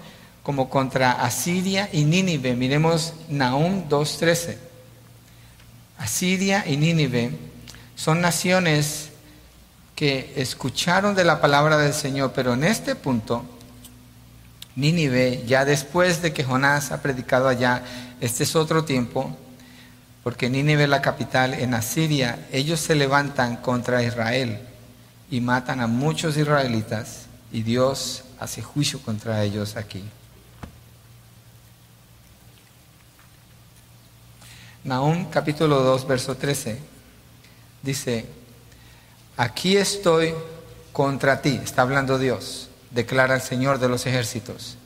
[0.51, 2.57] como contra Asiria y Nínive.
[2.57, 4.57] Miremos Nahum 2.13.
[5.97, 7.31] Asiria y Nínive
[7.95, 9.11] son naciones
[9.95, 13.45] que escucharon de la palabra del Señor, pero en este punto,
[14.75, 17.85] Nínive, ya después de que Jonás ha predicado allá,
[18.21, 19.37] este es otro tiempo,
[20.25, 24.59] porque Nínive la capital en Asiria, ellos se levantan contra Israel
[25.31, 30.03] y matan a muchos israelitas y Dios hace juicio contra ellos aquí.
[34.83, 36.79] Nahum capítulo 2, verso 13,
[37.83, 38.25] dice,
[39.37, 40.35] aquí estoy
[40.93, 44.79] contra ti, está hablando Dios, declara el Señor de los ejércitos,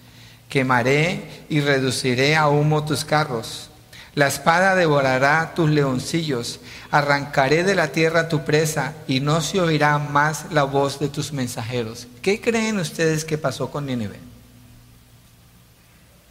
[0.48, 3.70] quemaré y reduciré a humo tus carros,
[4.16, 6.58] la espada devorará tus leoncillos,
[6.90, 11.32] arrancaré de la tierra tu presa y no se oirá más la voz de tus
[11.32, 12.06] mensajeros.
[12.22, 14.18] ¿Qué creen ustedes que pasó con Nínive?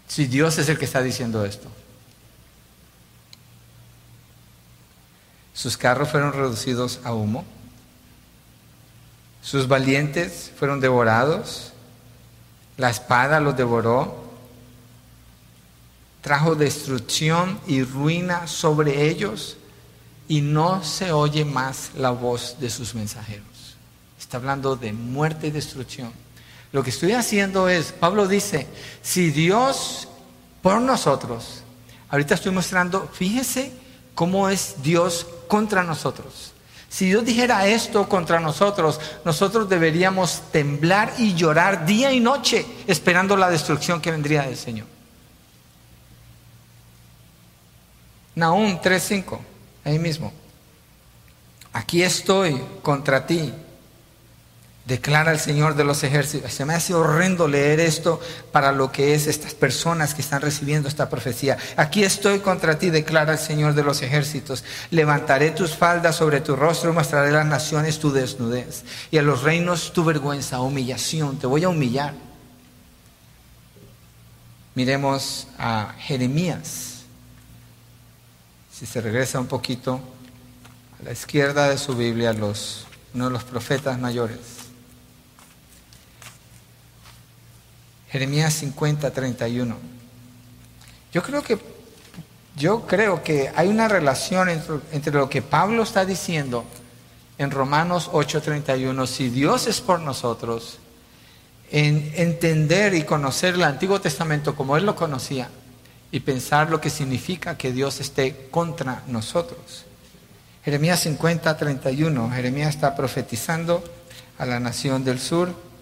[0.07, 1.69] Si Dios es el que está diciendo esto.
[5.53, 7.45] Sus carros fueron reducidos a humo.
[9.41, 11.73] Sus valientes fueron devorados.
[12.77, 14.23] La espada los devoró.
[16.21, 19.57] Trajo destrucción y ruina sobre ellos
[20.27, 23.75] y no se oye más la voz de sus mensajeros.
[24.19, 26.11] Está hablando de muerte y destrucción.
[26.71, 28.67] Lo que estoy haciendo es, Pablo dice,
[29.01, 30.07] si Dios
[30.61, 31.61] por nosotros,
[32.09, 33.71] ahorita estoy mostrando, fíjese
[34.15, 36.51] cómo es Dios contra nosotros.
[36.89, 43.37] Si Dios dijera esto contra nosotros, nosotros deberíamos temblar y llorar día y noche esperando
[43.37, 44.87] la destrucción que vendría del Señor.
[48.33, 49.39] Nahum 3:5,
[49.85, 50.33] ahí mismo.
[51.71, 53.53] Aquí estoy contra ti,
[54.85, 56.51] Declara el Señor de los ejércitos.
[56.51, 58.19] Se me hace horrendo leer esto
[58.51, 61.57] para lo que es estas personas que están recibiendo esta profecía.
[61.77, 64.65] Aquí estoy contra ti, declara el Señor de los ejércitos.
[64.91, 69.43] Levantaré tus faldas sobre tu rostro, mostraré a las naciones tu desnudez y a los
[69.43, 71.37] reinos tu vergüenza, humillación.
[71.39, 72.13] Te voy a humillar.
[74.75, 77.03] Miremos a Jeremías.
[78.69, 80.01] Si se regresa un poquito
[80.99, 84.52] a la izquierda de su Biblia, los, uno de los profetas mayores.
[88.13, 89.75] Jeremías 50, 31.
[91.11, 91.57] Yo creo que,
[92.55, 96.63] yo creo que hay una relación entre, entre lo que Pablo está diciendo
[97.39, 99.07] en Romanos 8, 31.
[99.07, 100.77] Si Dios es por nosotros,
[101.71, 105.49] en entender y conocer el Antiguo Testamento como Él lo conocía
[106.11, 109.85] y pensar lo que significa que Dios esté contra nosotros.
[110.63, 112.29] Jeremías 50, 31.
[112.29, 113.83] Jeremías está profetizando
[114.37, 115.72] a la nación del sur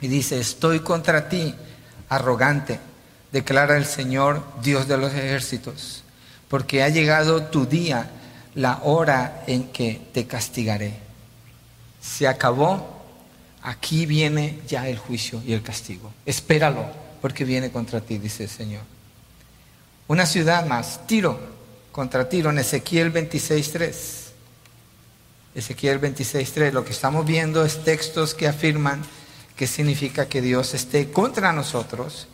[0.00, 1.54] y dice, estoy contra ti,
[2.08, 2.78] arrogante,
[3.32, 6.02] declara el Señor, Dios de los ejércitos,
[6.48, 8.10] porque ha llegado tu día,
[8.54, 10.94] la hora en que te castigaré.
[12.00, 13.04] se acabó,
[13.62, 16.12] aquí viene ya el juicio y el castigo.
[16.24, 16.86] Espéralo,
[17.20, 18.82] porque viene contra ti, dice el Señor.
[20.06, 21.38] Una ciudad más, Tiro,
[21.90, 23.94] contra Tiro, en Ezequiel 26.3.
[25.56, 29.02] Ezequiel 26.3, lo que estamos viendo es textos que afirman
[29.56, 32.28] que significa que Dios esté contra nosotros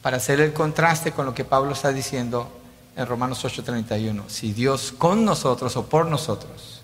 [0.00, 2.50] para hacer el contraste con lo que Pablo está diciendo
[2.96, 4.24] en Romanos 8:31.
[4.28, 6.82] Si Dios con nosotros o por nosotros.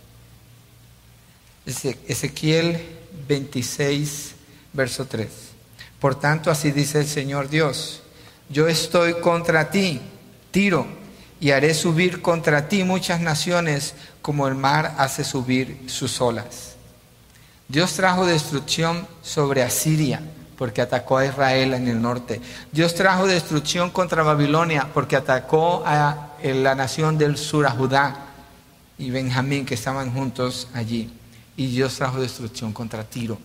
[1.66, 2.80] Ezequiel
[3.26, 4.34] 26,
[4.72, 5.28] verso 3.
[6.00, 8.02] Por tanto, así dice el Señor Dios,
[8.48, 10.00] yo estoy contra ti,
[10.50, 10.86] Tiro,
[11.40, 16.77] y haré subir contra ti muchas naciones como el mar hace subir sus olas.
[17.68, 20.22] Dios trajo destrucción sobre Asiria
[20.56, 22.40] porque atacó a Israel en el norte.
[22.72, 28.26] Dios trajo destrucción contra Babilonia porque atacó a la nación del sur, a Judá
[28.96, 31.12] y Benjamín que estaban juntos allí.
[31.56, 33.38] Y Dios trajo destrucción contra Tiro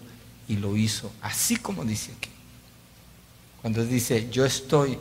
[0.48, 2.30] y lo hizo, así como dice aquí.
[3.62, 4.98] Cuando dice, yo estoy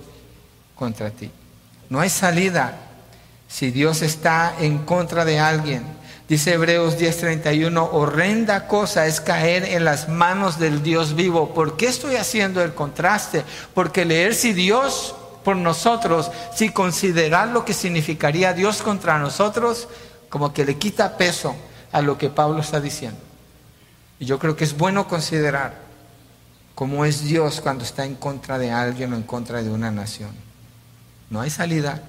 [0.75, 1.31] contra ti.
[1.89, 2.77] No hay salida
[3.49, 5.85] si Dios está en contra de alguien
[6.29, 11.53] Dice Hebreos 10:31, horrenda cosa es caer en las manos del Dios vivo.
[11.53, 13.45] ¿Por qué estoy haciendo el contraste?
[13.75, 19.89] Porque leer si Dios por nosotros, si considerar lo que significaría Dios contra nosotros,
[20.29, 21.55] como que le quita peso
[21.91, 23.21] a lo que Pablo está diciendo.
[24.19, 25.75] Y yo creo que es bueno considerar
[26.75, 30.31] cómo es Dios cuando está en contra de alguien o en contra de una nación.
[31.29, 32.03] No hay salida,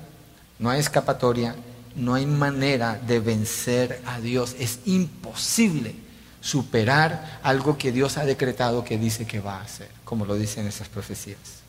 [0.59, 1.55] no hay escapatoria,
[1.95, 4.55] no hay manera de vencer a Dios.
[4.59, 5.95] Es imposible
[6.41, 10.67] superar algo que Dios ha decretado que dice que va a hacer, como lo dicen
[10.67, 11.63] esas profecías.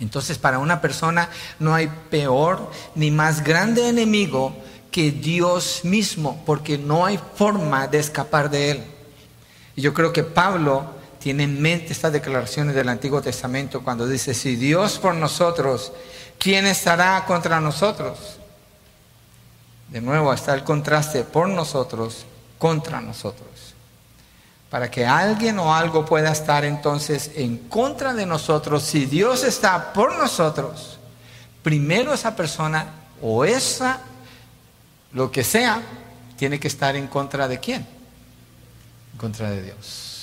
[0.00, 4.54] Entonces, para una persona no hay peor ni más grande enemigo
[4.90, 8.84] que Dios mismo, porque no hay forma de escapar de él.
[9.76, 14.34] Y yo creo que Pablo tiene en mente estas declaraciones del Antiguo Testamento cuando dice,
[14.34, 15.92] si Dios por nosotros,
[16.38, 18.37] ¿quién estará contra nosotros?
[19.88, 22.26] De nuevo está el contraste por nosotros
[22.58, 23.48] contra nosotros.
[24.70, 29.94] Para que alguien o algo pueda estar entonces en contra de nosotros, si Dios está
[29.94, 30.98] por nosotros,
[31.62, 34.00] primero esa persona o esa,
[35.12, 35.80] lo que sea,
[36.36, 37.86] tiene que estar en contra de quién?
[39.12, 40.17] En contra de Dios.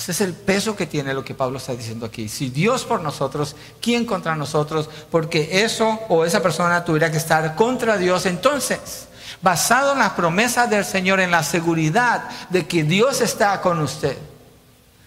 [0.00, 2.30] Ese es el peso que tiene lo que Pablo está diciendo aquí.
[2.30, 4.88] Si Dios por nosotros, ¿quién contra nosotros?
[5.10, 8.24] Porque eso o esa persona tuviera que estar contra Dios.
[8.24, 9.08] Entonces,
[9.42, 14.16] basado en las promesas del Señor, en la seguridad de que Dios está con usted,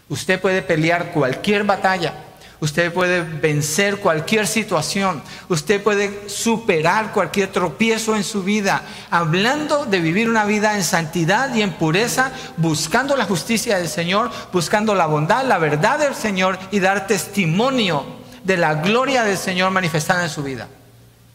[0.09, 2.13] usted puede pelear cualquier batalla
[2.63, 5.21] Usted puede vencer cualquier situación.
[5.49, 8.83] Usted puede superar cualquier tropiezo en su vida.
[9.11, 14.31] Hablando de vivir una vida en santidad y en pureza, buscando la justicia del Señor,
[14.53, 18.05] buscando la bondad, la verdad del Señor y dar testimonio
[18.45, 20.69] de la gloria del Señor manifestada en su vida.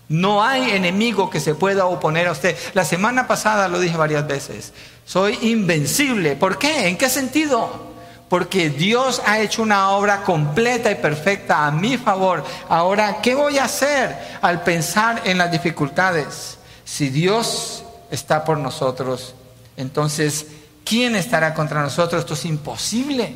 [0.08, 2.56] No hay enemigo que se pueda oponer a usted.
[2.72, 4.72] La semana pasada lo dije varias veces.
[5.04, 6.36] Soy invencible.
[6.36, 6.88] ¿Por qué?
[6.88, 7.97] ¿En qué sentido?
[8.28, 12.44] Porque Dios ha hecho una obra completa y perfecta a mi favor.
[12.68, 16.58] Ahora, ¿qué voy a hacer al pensar en las dificultades?
[16.84, 19.34] Si Dios está por nosotros,
[19.76, 20.46] entonces,
[20.84, 22.20] ¿quién estará contra nosotros?
[22.20, 23.34] Esto es imposible.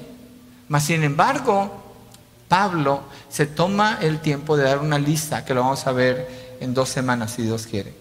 [0.68, 1.70] Mas, sin embargo,
[2.48, 6.74] Pablo se toma el tiempo de dar una lista que lo vamos a ver en
[6.74, 7.94] dos semanas, si Dios quiere.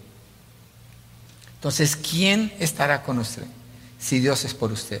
[1.54, 3.44] Entonces, ¿quién estará con usted
[3.98, 5.00] si Dios es por usted?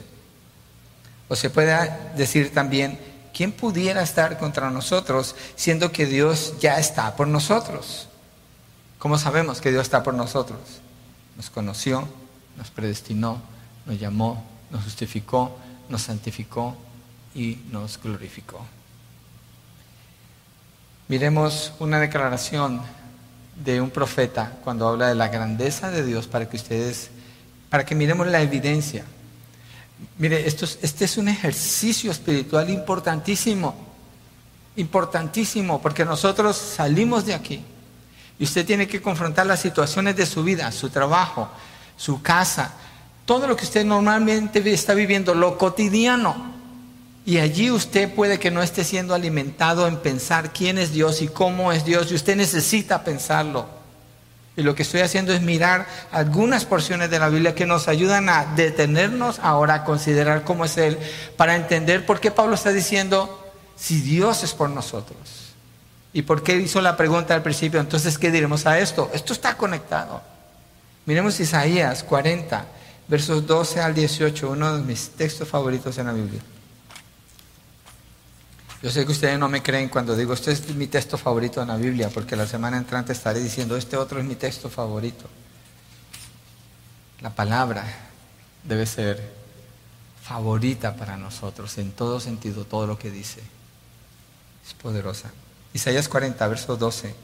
[1.32, 2.98] O se puede decir también,
[3.32, 8.06] ¿quién pudiera estar contra nosotros siendo que Dios ya está por nosotros?
[8.98, 10.60] ¿Cómo sabemos que Dios está por nosotros?
[11.38, 12.06] Nos conoció,
[12.58, 13.40] nos predestinó,
[13.86, 15.56] nos llamó, nos justificó,
[15.88, 16.76] nos santificó
[17.34, 18.66] y nos glorificó.
[21.08, 22.82] Miremos una declaración
[23.56, 27.08] de un profeta cuando habla de la grandeza de Dios para que ustedes,
[27.70, 29.06] para que miremos la evidencia
[30.18, 33.74] Mire, esto este es un ejercicio espiritual importantísimo,
[34.76, 37.62] importantísimo, porque nosotros salimos de aquí
[38.38, 41.48] y usted tiene que confrontar las situaciones de su vida, su trabajo,
[41.96, 42.72] su casa,
[43.24, 46.52] todo lo que usted normalmente está viviendo, lo cotidiano.
[47.24, 51.28] Y allí usted puede que no esté siendo alimentado en pensar quién es Dios y
[51.28, 53.81] cómo es Dios, y usted necesita pensarlo.
[54.56, 58.28] Y lo que estoy haciendo es mirar algunas porciones de la Biblia que nos ayudan
[58.28, 60.98] a detenernos ahora a considerar cómo es Él,
[61.36, 65.18] para entender por qué Pablo está diciendo, si Dios es por nosotros.
[66.12, 67.80] ¿Y por qué hizo la pregunta al principio?
[67.80, 69.10] Entonces, ¿qué diremos a esto?
[69.14, 70.20] Esto está conectado.
[71.06, 72.66] Miremos Isaías 40,
[73.08, 76.40] versos 12 al 18, uno de mis textos favoritos en la Biblia.
[78.82, 81.68] Yo sé que ustedes no me creen cuando digo, este es mi texto favorito en
[81.68, 85.24] la Biblia, porque la semana entrante estaré diciendo, este otro es mi texto favorito.
[87.20, 87.84] La palabra
[88.64, 89.32] debe ser
[90.20, 93.40] favorita para nosotros en todo sentido, todo lo que dice.
[94.66, 95.30] Es poderosa.
[95.72, 97.14] Isaías 40, versos 12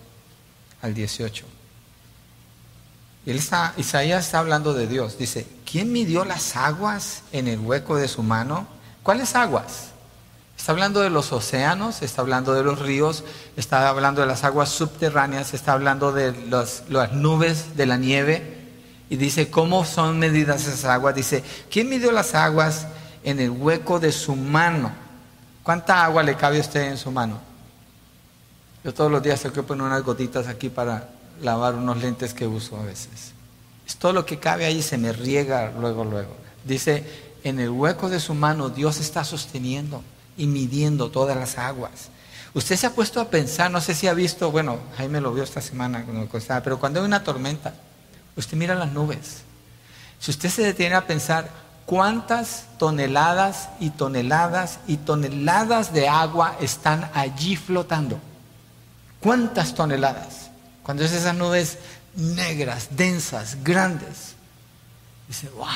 [0.83, 1.45] al 18.
[3.27, 5.19] Y Isaías está hablando de Dios.
[5.19, 8.69] Dice, ¿quién midió las aguas en el hueco de su mano?
[9.03, 9.88] ¿Cuáles aguas?
[10.59, 13.23] Está hablando de los océanos, está hablando de los ríos,
[13.57, 18.59] está hablando de las aguas subterráneas, está hablando de las nubes, de la nieve.
[19.09, 21.15] Y dice, ¿cómo son medidas esas aguas?
[21.15, 22.89] Dice, ¿quién midió las aguas
[23.23, 24.91] en el hueco de su mano?
[25.63, 27.41] ¿Cuánta agua le cabe a usted en su mano?
[28.83, 31.09] Yo todos los días tengo que poner unas gotitas aquí para
[31.41, 33.33] lavar unos lentes que uso a veces.
[33.87, 36.37] Es todo lo que cabe ahí, se me riega luego, luego.
[36.65, 37.05] Dice,
[37.45, 40.03] en el hueco de su mano Dios está sosteniendo
[40.39, 42.09] y midiendo todas las aguas.
[42.55, 45.45] Usted se ha puesto a pensar, no sé si ha visto, bueno, Jaime lo vio
[45.45, 46.29] esta semana cuando
[46.65, 47.75] pero cuando hay una tormenta,
[48.37, 49.43] usted mira las nubes.
[50.19, 51.51] Si usted se detiene a pensar
[51.85, 58.21] cuántas toneladas y toneladas y toneladas de agua están allí flotando.
[59.21, 60.51] ¿Cuántas toneladas?
[60.83, 61.79] Cuando es esas nubes
[62.15, 64.35] negras, densas, grandes.
[65.29, 65.67] Dice, wow.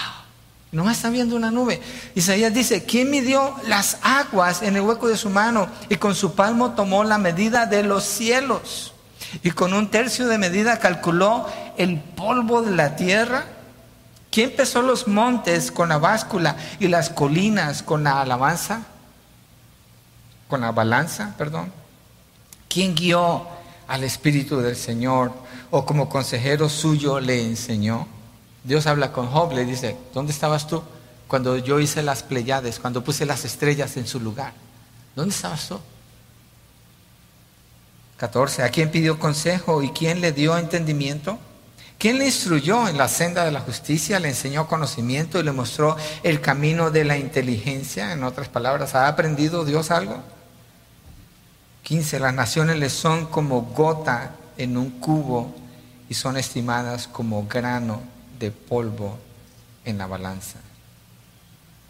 [0.73, 1.83] No está viendo una nube.
[2.15, 5.69] Isaías dice, ¿quién midió las aguas en el hueco de su mano?
[5.91, 8.95] Y con su palmo tomó la medida de los cielos.
[9.43, 11.47] Y con un tercio de medida calculó
[11.77, 13.45] el polvo de la tierra.
[14.31, 18.81] ¿Quién pesó los montes con la báscula y las colinas con la alabanza?
[20.49, 21.71] Con la balanza, perdón.
[22.69, 23.47] ¿Quién guió
[23.89, 25.33] al Espíritu del Señor
[25.71, 28.09] o como consejero suyo le enseñó?
[28.65, 30.83] Dios habla con Job, le dice, ¿dónde estabas tú
[31.27, 34.53] cuando yo hice las Pleiades, cuando puse las estrellas en su lugar?
[35.17, 35.81] ¿Dónde estabas tú?
[38.19, 38.63] 14.
[38.63, 41.39] ¿A quién pidió consejo y quién le dio entendimiento?
[41.99, 45.97] ¿Quién le instruyó en la senda de la justicia, le enseñó conocimiento y le mostró
[46.23, 48.13] el camino de la inteligencia?
[48.13, 50.21] En otras palabras, ¿ha aprendido Dios algo?
[51.83, 52.21] 15.
[52.21, 55.53] Las naciones le son como gota en un cubo
[56.09, 58.03] y son estimadas como grano
[58.43, 59.19] de polvo
[59.85, 60.59] en la balanza.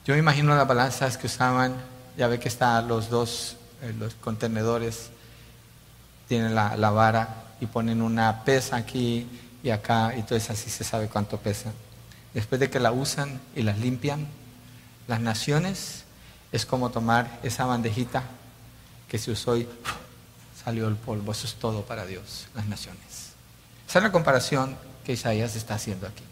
[0.05, 1.75] Yo me imagino las balanzas que usaban,
[2.19, 5.09] ya ve que están los dos, eh, los contenedores,
[6.29, 9.27] tienen la, la, vara y ponen una pesa aquí
[9.63, 11.73] y acá, y entonces así se sabe cuánto pesa.
[12.35, 14.27] Después de que la usan y las limpian,
[15.09, 16.05] las naciones
[16.53, 18.25] es como tomar esa bandejita
[19.09, 19.67] que se usó y
[20.63, 21.33] salió el polvo.
[21.33, 23.33] Eso es todo para Dios, las naciones.
[23.89, 26.25] Esa es la comparación que Isaías está haciendo aquí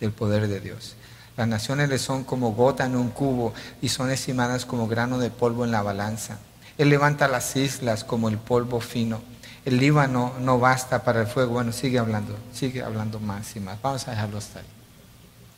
[0.00, 0.96] del poder de Dios.
[1.36, 5.30] Las naciones le son como gota en un cubo y son estimadas como grano de
[5.30, 6.38] polvo en la balanza.
[6.78, 9.20] Él levanta las islas como el polvo fino.
[9.64, 11.52] El Líbano no basta para el fuego.
[11.54, 13.80] Bueno, sigue hablando, sigue hablando más y más.
[13.82, 14.66] Vamos a dejarlo hasta ahí.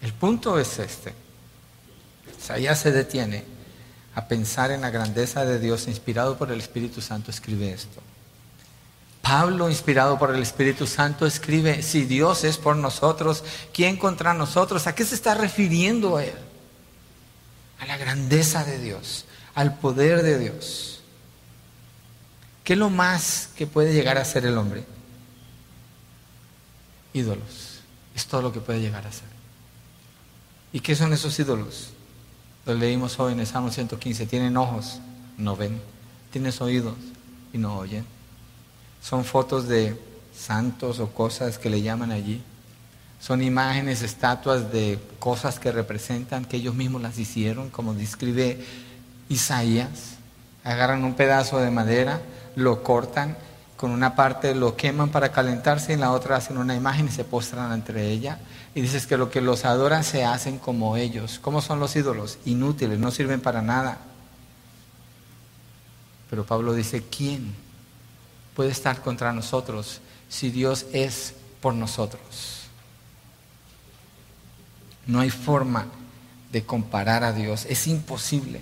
[0.01, 1.14] El punto es este.
[2.61, 3.45] ya se detiene
[4.14, 8.01] a pensar en la grandeza de Dios, inspirado por el Espíritu Santo, escribe esto.
[9.29, 14.87] Pablo, inspirado por el Espíritu Santo, escribe, si Dios es por nosotros, ¿quién contra nosotros?
[14.87, 16.33] ¿A qué se está refiriendo él?
[17.79, 21.03] A la grandeza de Dios, al poder de Dios.
[22.64, 24.87] ¿Qué es lo más que puede llegar a ser el hombre?
[27.12, 27.81] Ídolos.
[28.14, 29.29] Es todo lo que puede llegar a ser.
[30.72, 31.91] ¿Y qué son esos ídolos?
[32.64, 34.24] Lo leímos hoy en el Salmo 115.
[34.24, 35.01] Tienen ojos,
[35.37, 35.83] no ven.
[36.33, 36.97] Tienen oídos
[37.53, 38.18] y no oyen
[39.03, 39.99] son fotos de
[40.34, 42.42] santos o cosas que le llaman allí.
[43.20, 48.64] Son imágenes, estatuas de cosas que representan, que ellos mismos las hicieron, como describe
[49.28, 50.16] Isaías.
[50.62, 52.20] Agarran un pedazo de madera,
[52.55, 53.36] lo cortan,
[53.76, 57.11] con una parte lo queman para calentarse y en la otra hacen una imagen y
[57.11, 58.38] se postran entre ella.
[58.74, 61.38] Y dices que lo que los adoran se hacen como ellos.
[61.40, 62.38] ¿Cómo son los ídolos?
[62.44, 63.99] Inútiles, no sirven para nada.
[66.30, 67.55] Pero Pablo dice, ¿quién
[68.59, 72.64] puede estar contra nosotros si Dios es por nosotros?
[75.06, 75.86] No hay forma
[76.50, 78.61] de comparar a Dios, es imposible.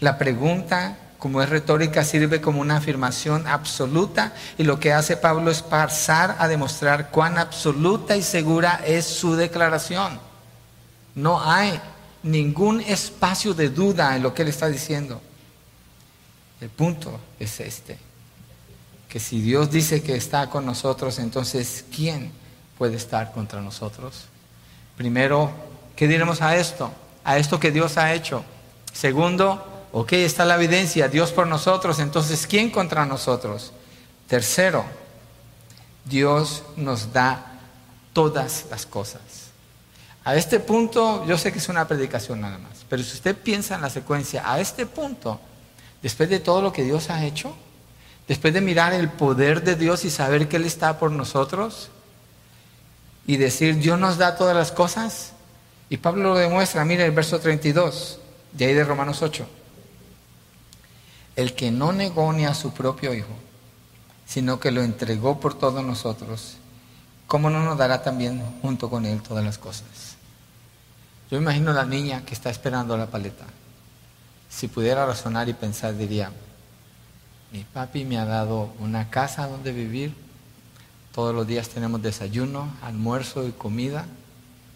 [0.00, 5.52] La pregunta, como es retórica, sirve como una afirmación absoluta y lo que hace Pablo
[5.52, 10.18] es pasar a demostrar cuán absoluta y segura es su declaración.
[11.14, 11.80] No hay
[12.24, 15.22] ningún espacio de duda en lo que él está diciendo.
[16.60, 18.11] El punto es este
[19.12, 22.32] que si Dios dice que está con nosotros, entonces ¿quién
[22.78, 24.24] puede estar contra nosotros?
[24.96, 25.50] Primero,
[25.94, 26.90] ¿qué diremos a esto?
[27.22, 28.42] A esto que Dios ha hecho.
[28.90, 33.74] Segundo, ok, está la evidencia, Dios por nosotros, entonces ¿quién contra nosotros?
[34.28, 34.82] Tercero,
[36.06, 37.60] Dios nos da
[38.14, 39.20] todas las cosas.
[40.24, 43.74] A este punto, yo sé que es una predicación nada más, pero si usted piensa
[43.74, 45.38] en la secuencia, a este punto,
[46.00, 47.54] después de todo lo que Dios ha hecho,
[48.28, 51.90] después de mirar el poder de Dios y saber que Él está por nosotros,
[53.26, 55.32] y decir, Dios nos da todas las cosas,
[55.88, 58.18] y Pablo lo demuestra, mire el verso 32,
[58.52, 59.46] de ahí de Romanos 8.
[61.36, 63.34] El que no negó ni a su propio Hijo,
[64.26, 66.56] sino que lo entregó por todos nosotros,
[67.26, 70.16] ¿cómo no nos dará también junto con Él todas las cosas?
[71.30, 73.44] Yo imagino la niña que está esperando la paleta.
[74.50, 76.30] Si pudiera razonar y pensar, diría,
[77.52, 80.14] mi papi me ha dado una casa donde vivir,
[81.12, 84.06] todos los días tenemos desayuno, almuerzo y comida,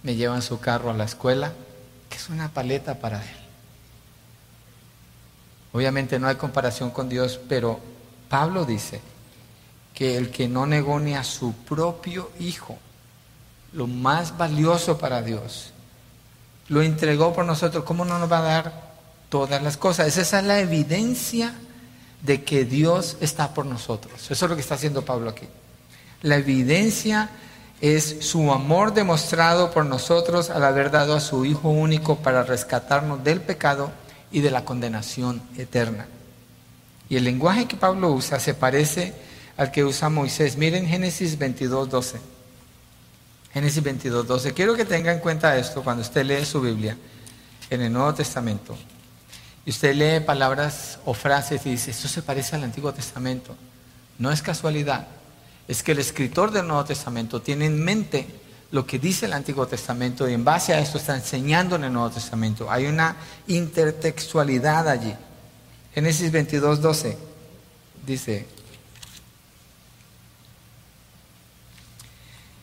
[0.03, 1.55] me llevan su carro a la escuela,
[2.11, 3.37] que es una paleta para él.
[5.72, 7.81] Obviamente no hay comparación con Dios, pero
[8.29, 9.01] Pablo dice
[9.95, 12.77] que el que no negó ni a su propio hijo,
[13.72, 15.72] lo más valioso para Dios,
[16.68, 18.93] lo entregó por nosotros, ¿cómo no nos va a dar
[19.31, 20.18] todas las cosas?
[20.18, 21.55] Esa es la evidencia
[22.23, 24.31] de que Dios está por nosotros.
[24.31, 25.47] Eso es lo que está haciendo Pablo aquí.
[26.23, 27.31] La evidencia
[27.81, 33.23] es su amor demostrado por nosotros al haber dado a su Hijo único para rescatarnos
[33.23, 33.93] del pecado
[34.33, 36.07] y de la condenación eterna.
[37.09, 39.14] Y el lenguaje que Pablo usa se parece
[39.57, 40.57] al que usa Moisés.
[40.57, 42.19] Miren Génesis 22, 12.
[43.53, 44.53] Génesis 22, 12.
[44.53, 46.97] Quiero que tenga en cuenta esto cuando usted lee su Biblia
[47.71, 48.77] en el Nuevo Testamento.
[49.67, 53.55] Y usted lee palabras o frases y dice, esto se parece al Antiguo Testamento.
[54.19, 55.09] No es casualidad.
[55.67, 58.27] Es que el escritor del Nuevo Testamento tiene en mente
[58.71, 61.93] lo que dice el Antiguo Testamento y en base a esto está enseñando en el
[61.93, 62.71] Nuevo Testamento.
[62.71, 63.17] Hay una
[63.49, 65.14] intertextualidad allí.
[65.93, 67.19] Génesis 22, 12
[68.07, 68.47] dice,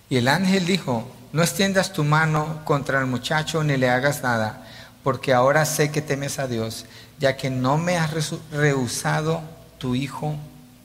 [0.10, 4.68] y el ángel dijo, no extiendas tu mano contra el muchacho ni le hagas nada,
[5.04, 6.86] porque ahora sé que temes a Dios,
[7.20, 8.12] ya que no me has
[8.52, 9.42] rehusado
[9.78, 10.36] tu hijo,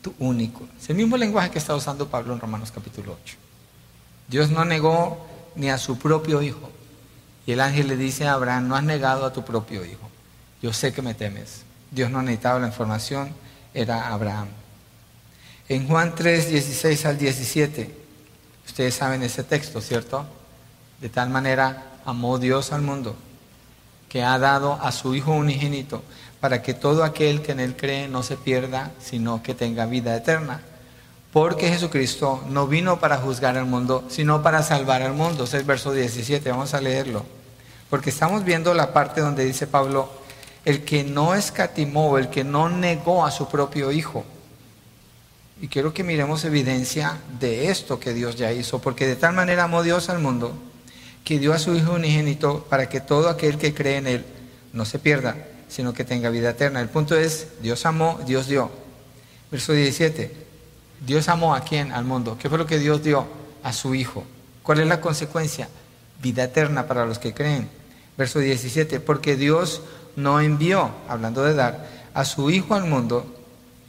[0.03, 0.67] tu único.
[0.79, 3.37] Es el mismo lenguaje que está usando Pablo en Romanos capítulo 8.
[4.27, 6.71] Dios no negó ni a su propio hijo.
[7.47, 10.11] Y el ángel le dice a Abraham, no has negado a tu propio hijo.
[10.61, 11.63] Yo sé que me temes.
[11.91, 13.31] Dios no necesitaba la información,
[13.73, 14.49] era Abraham.
[15.69, 17.95] En Juan 3, 16 al 17,
[18.67, 20.27] ustedes saben ese texto, ¿cierto?
[21.01, 23.17] De tal manera amó Dios al mundo
[24.09, 26.03] que ha dado a su Hijo unigénito
[26.41, 30.17] para que todo aquel que en Él cree no se pierda, sino que tenga vida
[30.17, 30.61] eterna.
[31.33, 35.45] Porque Jesucristo no vino para juzgar al mundo, sino para salvar al mundo.
[35.45, 37.25] Es el verso 17, vamos a leerlo.
[37.91, 40.11] Porque estamos viendo la parte donde dice Pablo,
[40.65, 44.25] el que no escatimó, el que no negó a su propio Hijo.
[45.61, 49.65] Y quiero que miremos evidencia de esto que Dios ya hizo, porque de tal manera
[49.65, 50.53] amó Dios al mundo,
[51.25, 54.25] que dio a su Hijo unigénito para que todo aquel que cree en Él
[54.73, 55.37] no se pierda,
[55.69, 56.81] sino que tenga vida eterna.
[56.81, 58.71] El punto es, Dios amó, Dios dio.
[59.51, 60.33] Verso 17.
[61.07, 61.93] Dios amó a quién?
[61.93, 62.37] Al mundo.
[62.41, 63.27] ¿Qué fue lo que Dios dio?
[63.63, 64.25] A su Hijo.
[64.63, 65.69] ¿Cuál es la consecuencia?
[66.23, 67.69] Vida eterna para los que creen.
[68.17, 69.83] Verso 17, porque Dios
[70.17, 73.27] no envió, hablando de dar, a su Hijo al mundo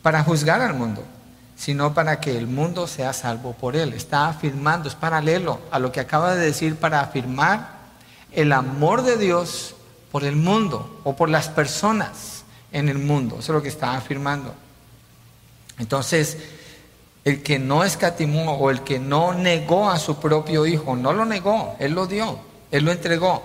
[0.01, 1.03] para juzgar al mundo,
[1.59, 3.91] sino para que el mundo sea salvo por él.
[3.91, 7.79] Está afirmando, es paralelo a lo que acaba de decir para afirmar
[8.31, 9.75] el amor de Dios
[10.09, 13.39] por el mundo o por las personas en el mundo.
[13.39, 14.55] Eso es lo que está afirmando.
[15.77, 16.37] Entonces,
[17.25, 21.25] el que no escatimó o el que no negó a su propio Hijo, no lo
[21.25, 22.39] negó, Él lo dio,
[22.71, 23.43] Él lo entregó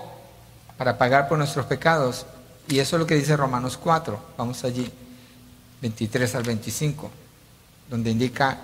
[0.78, 2.26] para pagar por nuestros pecados.
[2.68, 4.88] Y eso es lo que dice Romanos 4, vamos allí,
[5.82, 7.10] 23 al 25,
[7.90, 8.58] donde indica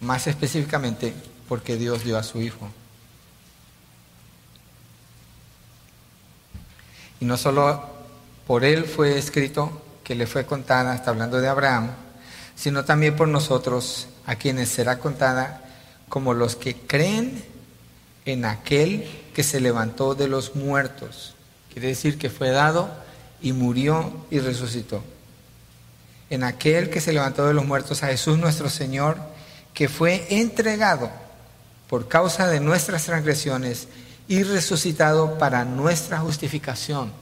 [0.00, 1.14] más específicamente
[1.48, 2.68] por qué Dios dio a su Hijo.
[7.20, 7.88] Y no solo
[8.46, 11.90] por Él fue escrito, que le fue contada, está hablando de Abraham,
[12.54, 15.64] sino también por nosotros, a quienes será contada
[16.08, 17.44] como los que creen
[18.24, 21.34] en aquel que se levantó de los muertos.
[21.72, 22.90] Quiere decir que fue dado
[23.42, 25.02] y murió y resucitó.
[26.34, 29.16] En aquel que se levantó de los muertos a Jesús nuestro Señor,
[29.72, 31.10] que fue entregado
[31.88, 33.88] por causa de nuestras transgresiones
[34.28, 37.12] y resucitado para nuestra justificación.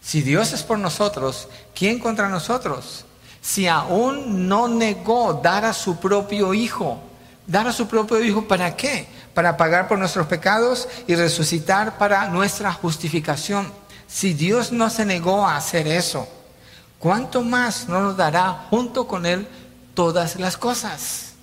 [0.00, 3.06] Si Dios es por nosotros, ¿quién contra nosotros?
[3.44, 6.98] si aún no negó dar a su propio hijo.
[7.46, 9.06] ¿Dar a su propio hijo para qué?
[9.34, 13.70] para pagar por nuestros pecados y resucitar para nuestra justificación.
[14.06, 16.28] Si Dios no se negó a hacer eso,
[17.04, 19.46] ¿cuánto más no nos dará junto con Él
[19.92, 21.34] todas las cosas?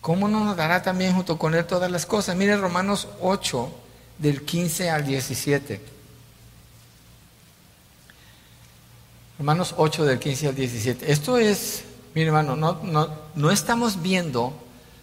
[0.00, 2.36] ¿Cómo no nos dará también junto con Él todas las cosas?
[2.36, 3.70] Mire Romanos 8,
[4.16, 5.78] del 15 al 17.
[9.38, 11.12] Romanos 8 del 15 al 17.
[11.12, 14.54] Esto es, mi hermano, no, no, no estamos viendo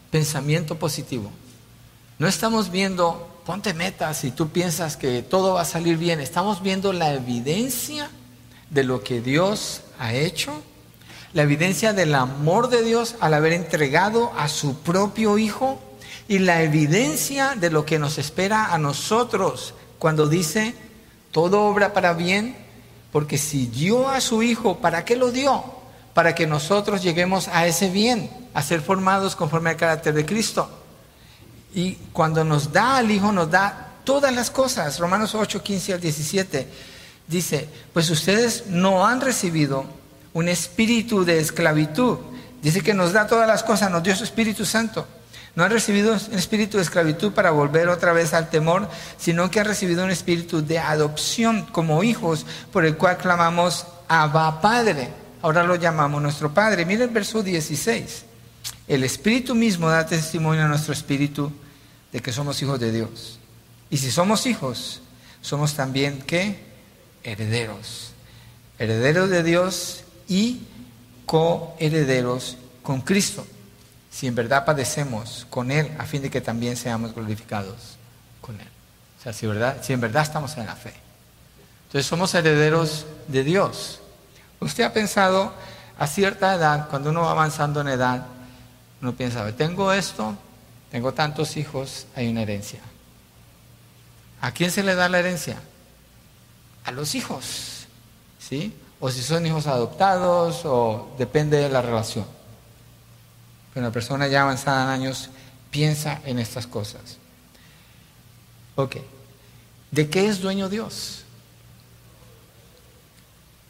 [0.10, 1.32] pensamiento positivo.
[2.18, 6.22] No estamos viendo, ponte metas y tú piensas que todo va a salir bien.
[6.22, 8.10] Estamos viendo la evidencia
[8.70, 10.54] de lo que Dios ha hecho,
[11.34, 15.82] la evidencia del amor de Dios al haber entregado a su propio Hijo
[16.30, 20.74] y la evidencia de lo que nos espera a nosotros cuando dice,
[21.32, 22.56] todo obra para bien
[23.12, 25.62] porque si dio a su Hijo, ¿para qué lo dio?
[26.14, 30.70] Para que nosotros lleguemos a ese bien, a ser formados conforme al carácter de Cristo.
[31.74, 34.99] Y cuando nos da al Hijo, nos da todas las cosas.
[34.99, 36.67] Romanos 8, 15 al 17
[37.28, 39.86] dice, pues ustedes no han recibido
[40.34, 42.17] un espíritu de esclavitud.
[42.61, 45.07] Dice que nos da todas las cosas, nos dio su Espíritu Santo
[45.55, 49.59] no han recibido un espíritu de esclavitud para volver otra vez al temor, sino que
[49.59, 55.09] han recibido un espíritu de adopción como hijos, por el cual clamamos Abba Padre.
[55.41, 56.86] Ahora lo llamamos nuestro Padre.
[56.86, 58.26] Mira el verso 16.
[58.88, 61.51] El Espíritu mismo da testimonio a nuestro espíritu
[62.12, 63.39] de que somos hijos de Dios.
[63.89, 65.01] Y si somos hijos,
[65.41, 66.59] somos también qué?
[67.24, 68.14] Herederos.
[68.80, 70.62] Herederos de Dios y
[71.26, 73.45] coherederos con Cristo
[74.12, 77.95] si en verdad padecemos con Él, a fin de que también seamos glorificados
[78.41, 78.68] con Él.
[79.18, 80.93] O sea, si, verdad, si en verdad estamos en la fe.
[81.86, 84.01] Entonces somos herederos de Dios.
[84.59, 85.53] Usted ha pensado
[85.97, 88.26] a cierta edad, cuando uno va avanzando en edad,
[89.01, 90.36] uno piensa, tengo esto,
[90.92, 92.82] tengo tantos hijos, hay una herencia.
[94.42, 95.58] ¿A quién se le da la herencia?
[96.84, 97.88] A los hijos,
[98.39, 98.74] ¿sí?
[99.00, 102.26] O si son hijos adoptados, o depende de la relación.
[103.74, 105.30] Pero una persona ya avanzada en años
[105.70, 107.18] piensa en estas cosas.
[108.76, 108.98] Ok.
[109.92, 111.24] ¿De qué es dueño Dios?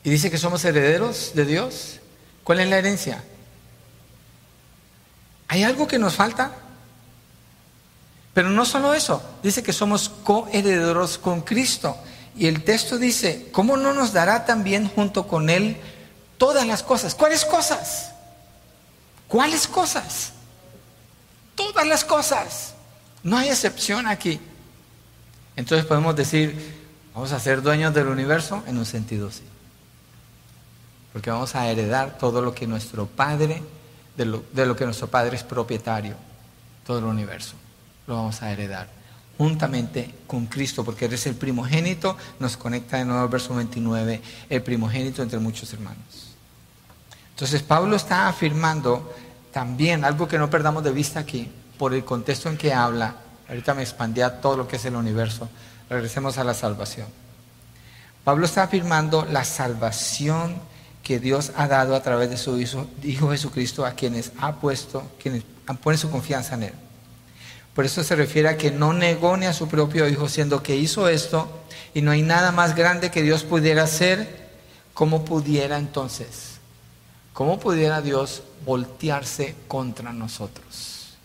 [0.03, 1.99] Y dice que somos herederos de Dios.
[2.43, 3.24] ¿Cuál es la herencia?
[5.47, 6.55] ¿Hay algo que nos falta?
[8.34, 11.97] Pero no solo eso, dice que somos coherederos con Cristo.
[12.36, 15.77] Y el texto dice, ¿cómo no nos dará también junto con Él
[16.38, 17.13] todas las cosas?
[17.13, 18.13] ¿Cuáles cosas?
[19.27, 20.32] ¿Cuáles cosas?
[21.55, 22.73] Todas las cosas.
[23.23, 24.39] No hay excepción aquí.
[25.57, 26.79] Entonces podemos decir,
[27.13, 29.43] vamos a ser dueños del universo en un sentido sí.
[31.11, 33.61] Porque vamos a heredar todo lo que nuestro Padre,
[34.15, 36.15] de lo, de lo que nuestro Padre es propietario,
[36.86, 37.55] todo el universo.
[38.07, 39.01] Lo vamos a heredar
[39.41, 44.21] juntamente con Cristo, porque Él es el primogénito, nos conecta de nuevo al verso 29,
[44.47, 46.35] el primogénito entre muchos hermanos.
[47.31, 49.15] Entonces Pablo está afirmando
[49.51, 53.15] también algo que no perdamos de vista aquí, por el contexto en que habla,
[53.49, 55.49] ahorita me expandí a todo lo que es el universo,
[55.89, 57.07] regresemos a la salvación.
[58.23, 60.55] Pablo está afirmando la salvación
[61.01, 65.43] que Dios ha dado a través de su Hijo, Jesucristo a quienes ha puesto, quienes
[65.65, 66.73] han puesto su confianza en Él.
[67.76, 70.76] Por eso se refiere a que no negó ni a su propio Hijo, siendo que
[70.76, 71.49] hizo esto
[71.93, 74.49] y no hay nada más grande que Dios pudiera hacer,
[74.93, 76.51] como pudiera entonces
[77.34, 81.15] ¿Cómo pudiera Dios voltearse contra nosotros?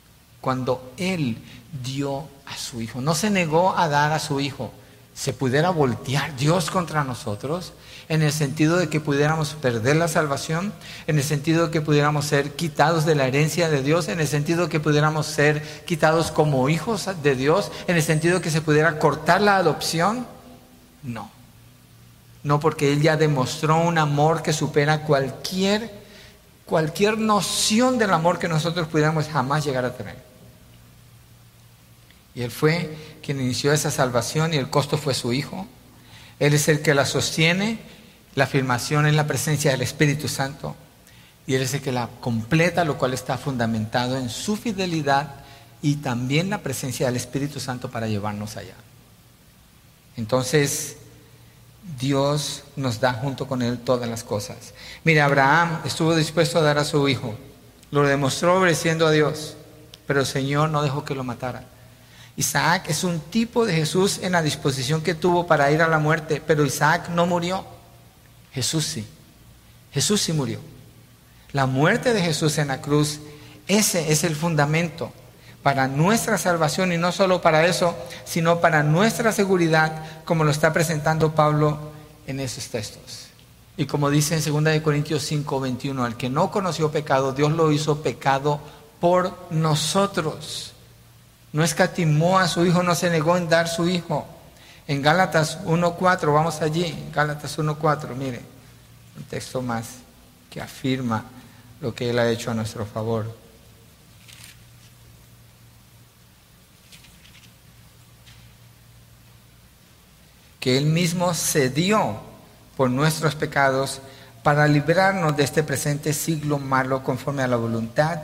[0.40, 1.36] Cuando Él
[1.82, 4.70] dio a su Hijo, no se negó a dar a su Hijo,
[5.14, 7.72] se pudiera voltear Dios contra nosotros
[8.08, 10.72] en el sentido de que pudiéramos perder la salvación,
[11.06, 14.28] en el sentido de que pudiéramos ser quitados de la herencia de Dios, en el
[14.28, 18.50] sentido de que pudiéramos ser quitados como hijos de Dios, en el sentido de que
[18.50, 20.26] se pudiera cortar la adopción.
[21.02, 21.30] No.
[22.44, 25.90] No porque Él ya demostró un amor que supera cualquier,
[26.64, 30.16] cualquier noción del amor que nosotros pudiéramos jamás llegar a tener.
[32.36, 35.66] Y Él fue quien inició esa salvación y el costo fue su Hijo.
[36.38, 37.80] Él es el que la sostiene,
[38.36, 40.76] la afirmación en la presencia del Espíritu Santo.
[41.48, 45.34] Y Él es el que la completa, lo cual está fundamentado en su fidelidad
[45.82, 48.74] y también la presencia del Espíritu Santo para llevarnos allá.
[50.16, 50.98] Entonces,
[51.98, 54.74] Dios nos da junto con Él todas las cosas.
[55.02, 57.34] Mira, Abraham estuvo dispuesto a dar a su hijo.
[57.90, 59.56] Lo demostró obedeciendo a Dios,
[60.06, 61.64] pero el Señor no dejó que lo matara.
[62.36, 65.98] Isaac es un tipo de Jesús en la disposición que tuvo para ir a la
[65.98, 67.75] muerte, pero Isaac no murió.
[68.56, 69.06] Jesús sí.
[69.92, 70.60] Jesús sí murió.
[71.52, 73.20] La muerte de Jesús en la cruz
[73.68, 75.12] Ese es el fundamento
[75.62, 77.94] para nuestra salvación y no solo para eso,
[78.24, 81.90] sino para nuestra seguridad, como lo está presentando Pablo
[82.26, 83.26] en esos textos.
[83.76, 87.72] Y como dice en 2 Corintios 5, 21, al que no conoció pecado, Dios lo
[87.72, 88.60] hizo pecado
[89.00, 90.72] por nosotros.
[91.52, 94.26] No escatimó a su hijo, no se negó en dar su hijo.
[94.88, 98.40] En Gálatas 1.4, vamos allí, Gálatas 1.4, mire,
[99.16, 99.86] un texto más
[100.48, 101.24] que afirma
[101.80, 103.46] lo que Él ha hecho a nuestro favor.
[110.66, 112.16] que Él mismo se dio
[112.76, 114.00] por nuestros pecados
[114.42, 118.22] para librarnos de este presente siglo malo conforme a la voluntad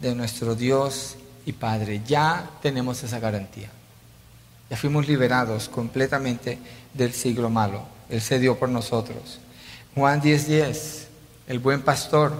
[0.00, 1.14] de nuestro Dios
[1.46, 2.02] y Padre.
[2.04, 3.70] Ya tenemos esa garantía.
[4.70, 6.58] Ya fuimos liberados completamente
[6.92, 7.86] del siglo malo.
[8.08, 9.40] Él se dio por nosotros.
[9.94, 11.08] Juan 10:10, 10,
[11.48, 12.32] el buen pastor,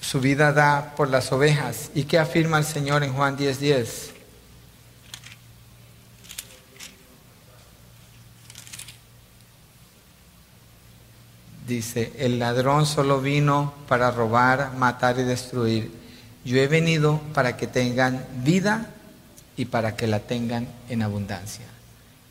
[0.00, 1.90] su vida da por las ovejas.
[1.94, 3.58] ¿Y qué afirma el Señor en Juan 10:10?
[3.58, 4.10] 10?
[11.70, 15.92] Dice, el ladrón solo vino para robar, matar y destruir.
[16.44, 18.90] Yo he venido para que tengan vida
[19.60, 21.66] y para que la tengan en abundancia.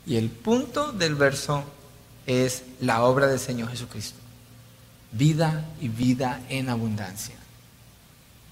[0.04, 1.62] Y el punto del verso
[2.26, 4.18] es la obra del Señor Jesucristo.
[5.12, 7.36] Vida y vida en abundancia.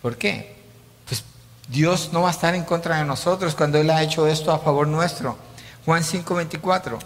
[0.01, 0.55] ¿Por qué?
[1.09, 1.25] Pues
[1.69, 4.61] Dios no va a estar en contra de nosotros cuando Él ha hecho esto a
[4.61, 5.37] favor nuestro.
[5.85, 7.01] Juan 5:24.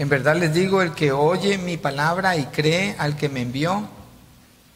[0.00, 3.88] En verdad les digo, el que oye mi palabra y cree al que me envió,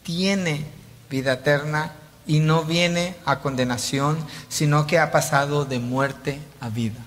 [0.03, 0.65] tiene
[1.09, 1.98] vida eterna
[2.29, 4.15] y no viene a condenación,
[4.49, 6.99] sino que ha pasado de muerte a vida.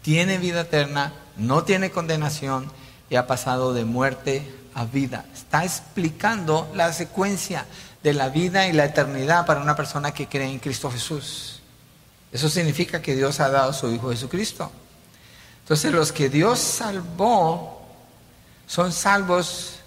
[0.00, 2.72] Tiene vida eterna, no tiene condenación
[3.10, 5.26] y ha pasado de muerte a vida.
[5.34, 7.66] Está explicando la secuencia
[8.02, 11.60] de la vida y la eternidad para una persona que cree en Cristo Jesús.
[12.32, 14.72] Eso significa que Dios ha dado a su Hijo Jesucristo.
[15.64, 17.86] Entonces los que Dios salvó
[18.66, 19.80] son salvos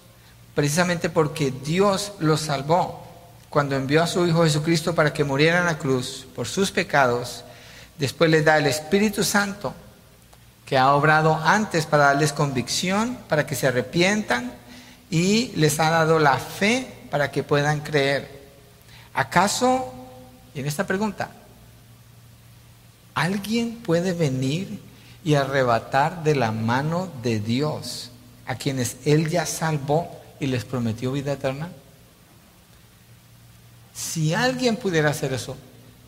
[0.53, 3.08] precisamente porque Dios los salvó
[3.49, 7.43] cuando envió a su Hijo Jesucristo para que muriera en la cruz por sus pecados.
[7.97, 9.73] Después les da el Espíritu Santo
[10.65, 14.51] que ha obrado antes para darles convicción, para que se arrepientan
[15.09, 18.39] y les ha dado la fe para que puedan creer.
[19.13, 19.91] ¿Acaso,
[20.53, 21.31] en esta pregunta,
[23.15, 24.79] alguien puede venir
[25.23, 28.11] y arrebatar de la mano de Dios
[28.45, 30.07] a quienes Él ya salvó
[30.39, 31.69] y les prometió vida eterna?
[33.99, 35.57] Si alguien pudiera hacer eso,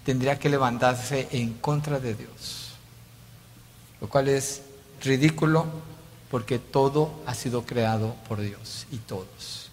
[0.06, 2.70] tendría que levantarse en contra de Dios,
[4.00, 4.62] lo cual es
[5.04, 5.66] ridículo
[6.30, 9.70] porque todo ha sido creado por Dios y todos.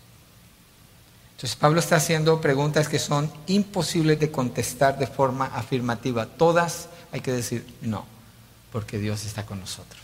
[1.36, 6.26] Entonces Pablo está haciendo preguntas que son imposibles de contestar de forma afirmativa.
[6.26, 8.04] Todas hay que decir no
[8.72, 10.02] porque Dios está con nosotros.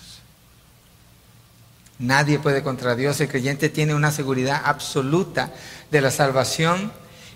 [1.99, 3.21] Nadie puede contra Dios.
[3.21, 5.53] El creyente tiene una seguridad absoluta
[5.91, 6.93] de la salvación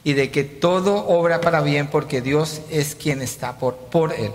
[0.08, 4.32] y de que todo obra para bien porque Dios es quien está por, por él.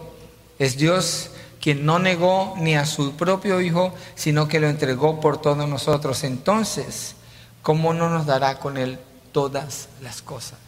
[0.60, 5.42] Es Dios quien no negó ni a su propio Hijo, sino que lo entregó por
[5.42, 6.24] todos nosotros.
[6.26, 7.16] Entonces,
[7.64, 9.00] ¿cómo no nos dará con él
[9.32, 10.60] todas las cosas?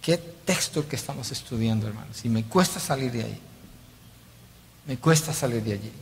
[0.00, 2.24] ¿Qué texto que estamos estudiando, hermanos?
[2.24, 3.40] Y me cuesta salir de ahí.
[4.86, 5.92] Me cuesta salir de allí.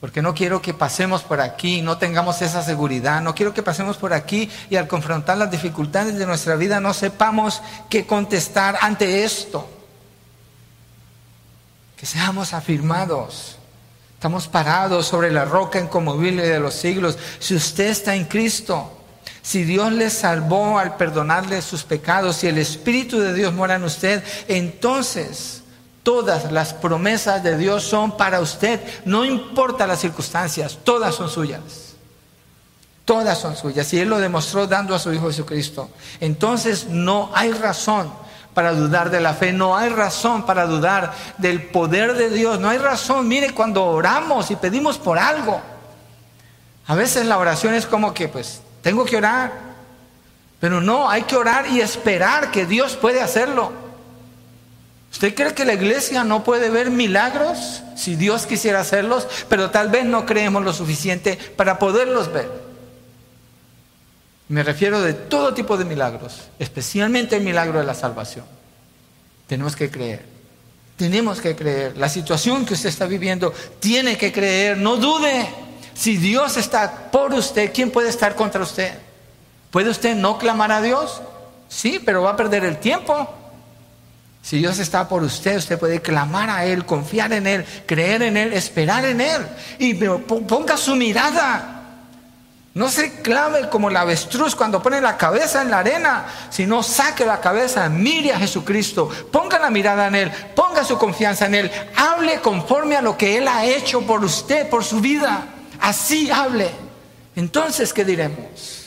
[0.00, 3.20] Porque no quiero que pasemos por aquí no tengamos esa seguridad.
[3.20, 6.94] No quiero que pasemos por aquí y al confrontar las dificultades de nuestra vida no
[6.94, 9.68] sepamos qué contestar ante esto.
[11.96, 13.58] Que seamos afirmados.
[14.14, 17.18] Estamos parados sobre la roca incomovible de los siglos.
[17.38, 18.96] Si usted está en Cristo,
[19.42, 23.84] si Dios le salvó al perdonarle sus pecados, si el Espíritu de Dios mora en
[23.84, 25.59] usted, entonces
[26.02, 31.90] Todas las promesas de Dios son para usted, no importa las circunstancias, todas son suyas.
[33.04, 33.92] Todas son suyas.
[33.92, 35.90] Y Él lo demostró dando a su Hijo Jesucristo.
[36.20, 38.10] Entonces no hay razón
[38.54, 42.68] para dudar de la fe, no hay razón para dudar del poder de Dios, no
[42.68, 43.28] hay razón.
[43.28, 45.60] Mire, cuando oramos y pedimos por algo,
[46.86, 49.70] a veces la oración es como que, pues, tengo que orar.
[50.60, 53.89] Pero no, hay que orar y esperar que Dios puede hacerlo.
[55.12, 59.88] ¿Usted cree que la iglesia no puede ver milagros si Dios quisiera hacerlos, pero tal
[59.88, 62.48] vez no creemos lo suficiente para poderlos ver?
[64.48, 68.44] Me refiero de todo tipo de milagros, especialmente el milagro de la salvación.
[69.46, 70.24] Tenemos que creer.
[70.96, 71.96] Tenemos que creer.
[71.96, 74.76] La situación que usted está viviendo tiene que creer.
[74.76, 75.48] No dude.
[75.94, 78.92] Si Dios está por usted, ¿quién puede estar contra usted?
[79.70, 81.20] ¿Puede usted no clamar a Dios?
[81.68, 83.32] Sí, pero va a perder el tiempo.
[84.42, 88.36] Si Dios está por usted, usted puede clamar a Él, confiar en Él, creer en
[88.36, 89.46] Él, esperar en Él.
[89.78, 91.76] Y ponga su mirada.
[92.72, 97.26] No se clave como la avestruz cuando pone la cabeza en la arena, sino saque
[97.26, 101.70] la cabeza, mire a Jesucristo, ponga la mirada en Él, ponga su confianza en Él,
[101.96, 105.46] hable conforme a lo que Él ha hecho por usted, por su vida.
[105.80, 106.70] Así hable.
[107.34, 108.79] Entonces, ¿qué diremos?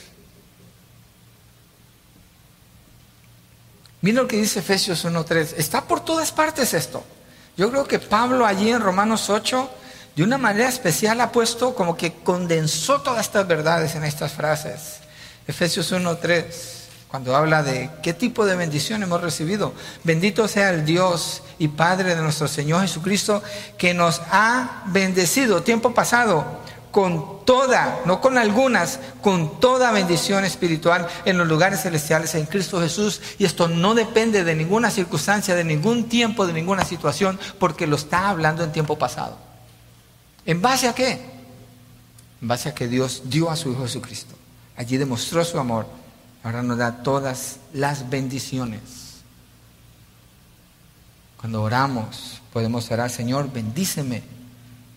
[4.04, 5.54] Mira lo que dice Efesios 1.3.
[5.56, 7.06] Está por todas partes esto.
[7.56, 9.70] Yo creo que Pablo allí en Romanos 8,
[10.18, 14.98] de una manera especial, ha puesto como que condensó todas estas verdades en estas frases.
[15.48, 16.44] Efesios 1.3,
[17.08, 19.74] cuando habla de qué tipo de bendición hemos recibido.
[20.04, 23.42] Bendito sea el Dios y Padre de nuestro Señor Jesucristo,
[23.78, 26.46] que nos ha bendecido, tiempo pasado,
[26.94, 32.80] con toda, no con algunas, con toda bendición espiritual en los lugares celestiales en Cristo
[32.80, 33.20] Jesús.
[33.40, 37.96] Y esto no depende de ninguna circunstancia, de ningún tiempo, de ninguna situación, porque lo
[37.96, 39.40] está hablando en tiempo pasado.
[40.46, 41.14] ¿En base a qué?
[42.40, 44.36] En base a que Dios dio a su Hijo Jesucristo.
[44.78, 45.88] Allí demostró su amor.
[46.44, 49.24] Ahora nos da todas las bendiciones.
[51.38, 54.22] Cuando oramos, podemos orar, Señor, bendíceme.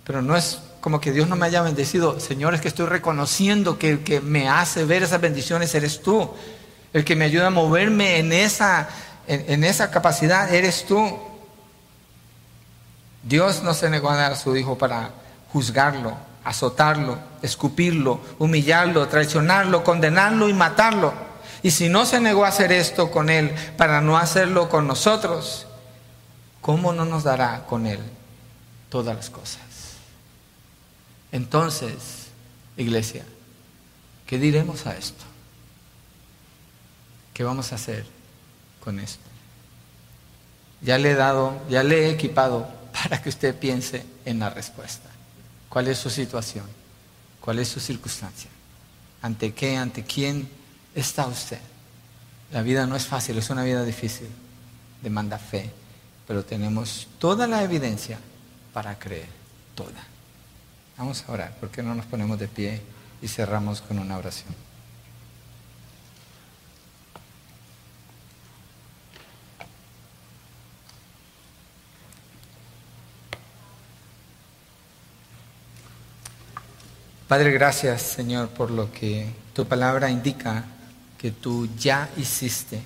[0.05, 2.21] Pero no es como que Dios no me haya bendecido.
[2.21, 6.31] Señor, es que estoy reconociendo que el que me hace ver esas bendiciones eres tú.
[6.93, 8.89] El que me ayuda a moverme en esa,
[9.27, 11.19] en, esa capacidad eres tú.
[13.25, 15.11] Dios no se negó a dar a su Hijo para
[15.53, 21.13] juzgarlo, azotarlo, escupirlo, humillarlo, traicionarlo, condenarlo y matarlo.
[21.65, 25.67] Y si no se negó a hacer esto con Él para no hacerlo con nosotros,
[26.61, 27.99] ¿cómo no nos dará con Él
[28.89, 29.66] todas las cosas?
[31.33, 32.29] Entonces,
[32.77, 33.25] iglesia,
[34.27, 35.25] ¿qué diremos a esto?
[37.35, 38.07] ¿Qué vamos a hacer
[38.83, 39.25] con esto?
[40.83, 45.11] Ya le he dado, ya le he equipado para que usted piense en la respuesta.
[45.69, 46.65] ¿Cuál es su situación?
[47.41, 48.51] ¿Cuál es su circunstancia?
[49.23, 50.49] ¿Ante qué, ante quién
[50.95, 51.61] está usted?
[52.53, 54.29] La vida no es fácil, es una vida difícil,
[55.03, 55.71] demanda fe,
[56.27, 58.19] pero tenemos toda la evidencia
[58.73, 59.29] para creer,
[59.75, 60.16] toda.
[60.99, 62.81] Vamos a orar, ¿por qué no nos ponemos de pie
[63.21, 64.55] y cerramos con una oración?
[77.29, 80.65] Padre, gracias Señor por lo que tu palabra indica
[81.19, 82.81] que tú ya hiciste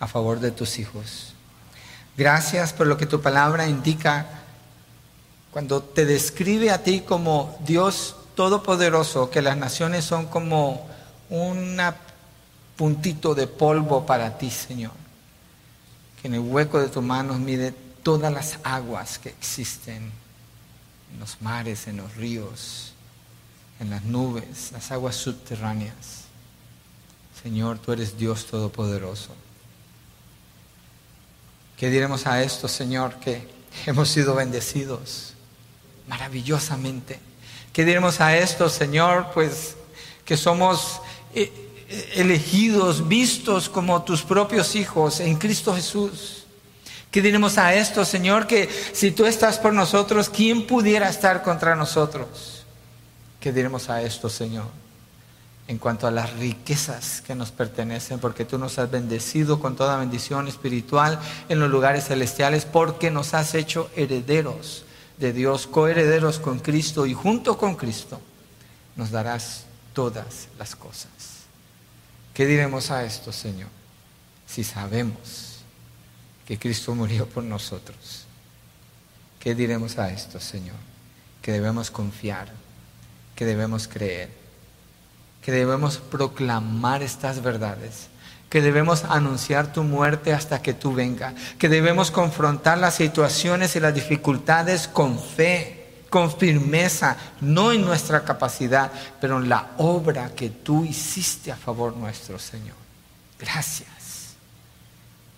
[0.00, 1.32] a favor de tus hijos.
[2.16, 4.41] Gracias por lo que tu palabra indica
[5.52, 10.88] cuando te describe a ti como Dios todopoderoso, que las naciones son como
[11.28, 11.78] un
[12.74, 14.92] puntito de polvo para ti, Señor.
[16.20, 17.72] Que en el hueco de tus manos mide
[18.02, 20.10] todas las aguas que existen
[21.12, 22.94] en los mares, en los ríos,
[23.78, 26.22] en las nubes, las aguas subterráneas.
[27.42, 29.34] Señor, tú eres Dios todopoderoso.
[31.76, 33.16] ¿Qué diremos a esto, Señor?
[33.16, 33.46] Que
[33.84, 35.31] hemos sido bendecidos
[36.12, 37.18] maravillosamente.
[37.72, 39.28] ¿Qué diremos a esto, Señor?
[39.32, 39.76] Pues
[40.26, 41.00] que somos
[41.34, 41.50] eh,
[41.88, 46.44] eh, elegidos, vistos como tus propios hijos en Cristo Jesús.
[47.10, 48.46] ¿Qué diremos a esto, Señor?
[48.46, 52.66] Que si tú estás por nosotros, ¿quién pudiera estar contra nosotros?
[53.40, 54.66] ¿Qué diremos a esto, Señor?
[55.66, 59.96] En cuanto a las riquezas que nos pertenecen, porque tú nos has bendecido con toda
[59.96, 64.84] bendición espiritual en los lugares celestiales, porque nos has hecho herederos
[65.18, 68.20] de Dios, coherederos con Cristo y junto con Cristo,
[68.96, 71.10] nos darás todas las cosas.
[72.34, 73.68] ¿Qué diremos a esto, Señor?
[74.46, 75.52] Si sabemos
[76.46, 78.24] que Cristo murió por nosotros.
[79.38, 80.76] ¿Qué diremos a esto, Señor?
[81.40, 82.52] Que debemos confiar,
[83.34, 84.30] que debemos creer,
[85.42, 88.08] que debemos proclamar estas verdades
[88.52, 93.80] que debemos anunciar tu muerte hasta que tú venga, que debemos confrontar las situaciones y
[93.80, 98.92] las dificultades con fe, con firmeza, no en nuestra capacidad,
[99.22, 102.76] pero en la obra que tú hiciste a favor nuestro, Señor.
[103.38, 104.34] Gracias,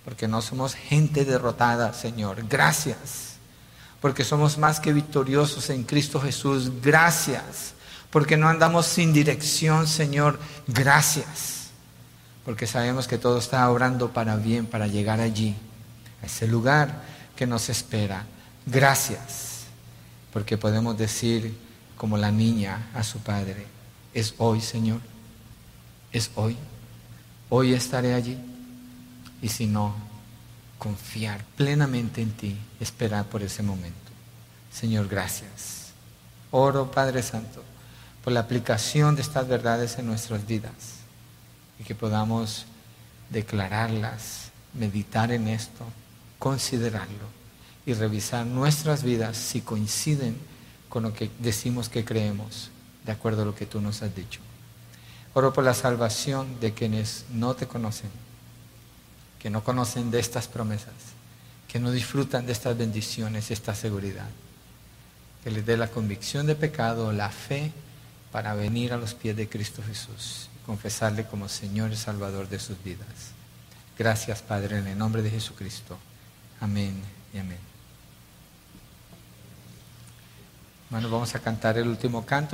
[0.04, 2.44] porque no somos gente derrotada, Señor.
[2.48, 3.36] Gracias,
[4.00, 6.82] porque somos más que victoriosos en Cristo Jesús.
[6.82, 7.74] Gracias,
[8.10, 10.40] porque no andamos sin dirección, Señor.
[10.66, 11.53] Gracias
[12.44, 15.54] porque sabemos que todo está obrando para bien, para llegar allí,
[16.22, 17.02] a ese lugar
[17.36, 18.26] que nos espera.
[18.66, 19.64] Gracias,
[20.32, 21.56] porque podemos decir
[21.96, 23.66] como la niña a su padre,
[24.12, 25.00] es hoy, Señor,
[26.12, 26.56] es hoy.
[27.48, 28.38] hoy estaré allí.
[29.40, 29.94] Y si no,
[30.78, 33.98] confiar plenamente en ti, esperar por ese momento.
[34.72, 35.92] Señor, gracias.
[36.50, 37.62] Oro, Padre Santo,
[38.22, 41.03] por la aplicación de estas verdades en nuestras vidas
[41.78, 42.66] y que podamos
[43.30, 45.84] declararlas, meditar en esto,
[46.38, 47.28] considerarlo
[47.86, 50.36] y revisar nuestras vidas si coinciden
[50.88, 52.70] con lo que decimos que creemos,
[53.04, 54.40] de acuerdo a lo que tú nos has dicho.
[55.34, 58.10] Oro por la salvación de quienes no te conocen,
[59.38, 60.94] que no conocen de estas promesas,
[61.66, 64.28] que no disfrutan de estas bendiciones, esta seguridad.
[65.42, 67.72] Que les dé la convicción de pecado, la fe
[68.30, 72.82] para venir a los pies de Cristo Jesús confesarle como Señor y Salvador de sus
[72.82, 73.32] vidas.
[73.98, 75.98] Gracias, Padre, en el nombre de Jesucristo.
[76.60, 76.94] Amén
[77.32, 77.58] y amén.
[80.90, 82.52] Bueno, vamos a cantar el último canto.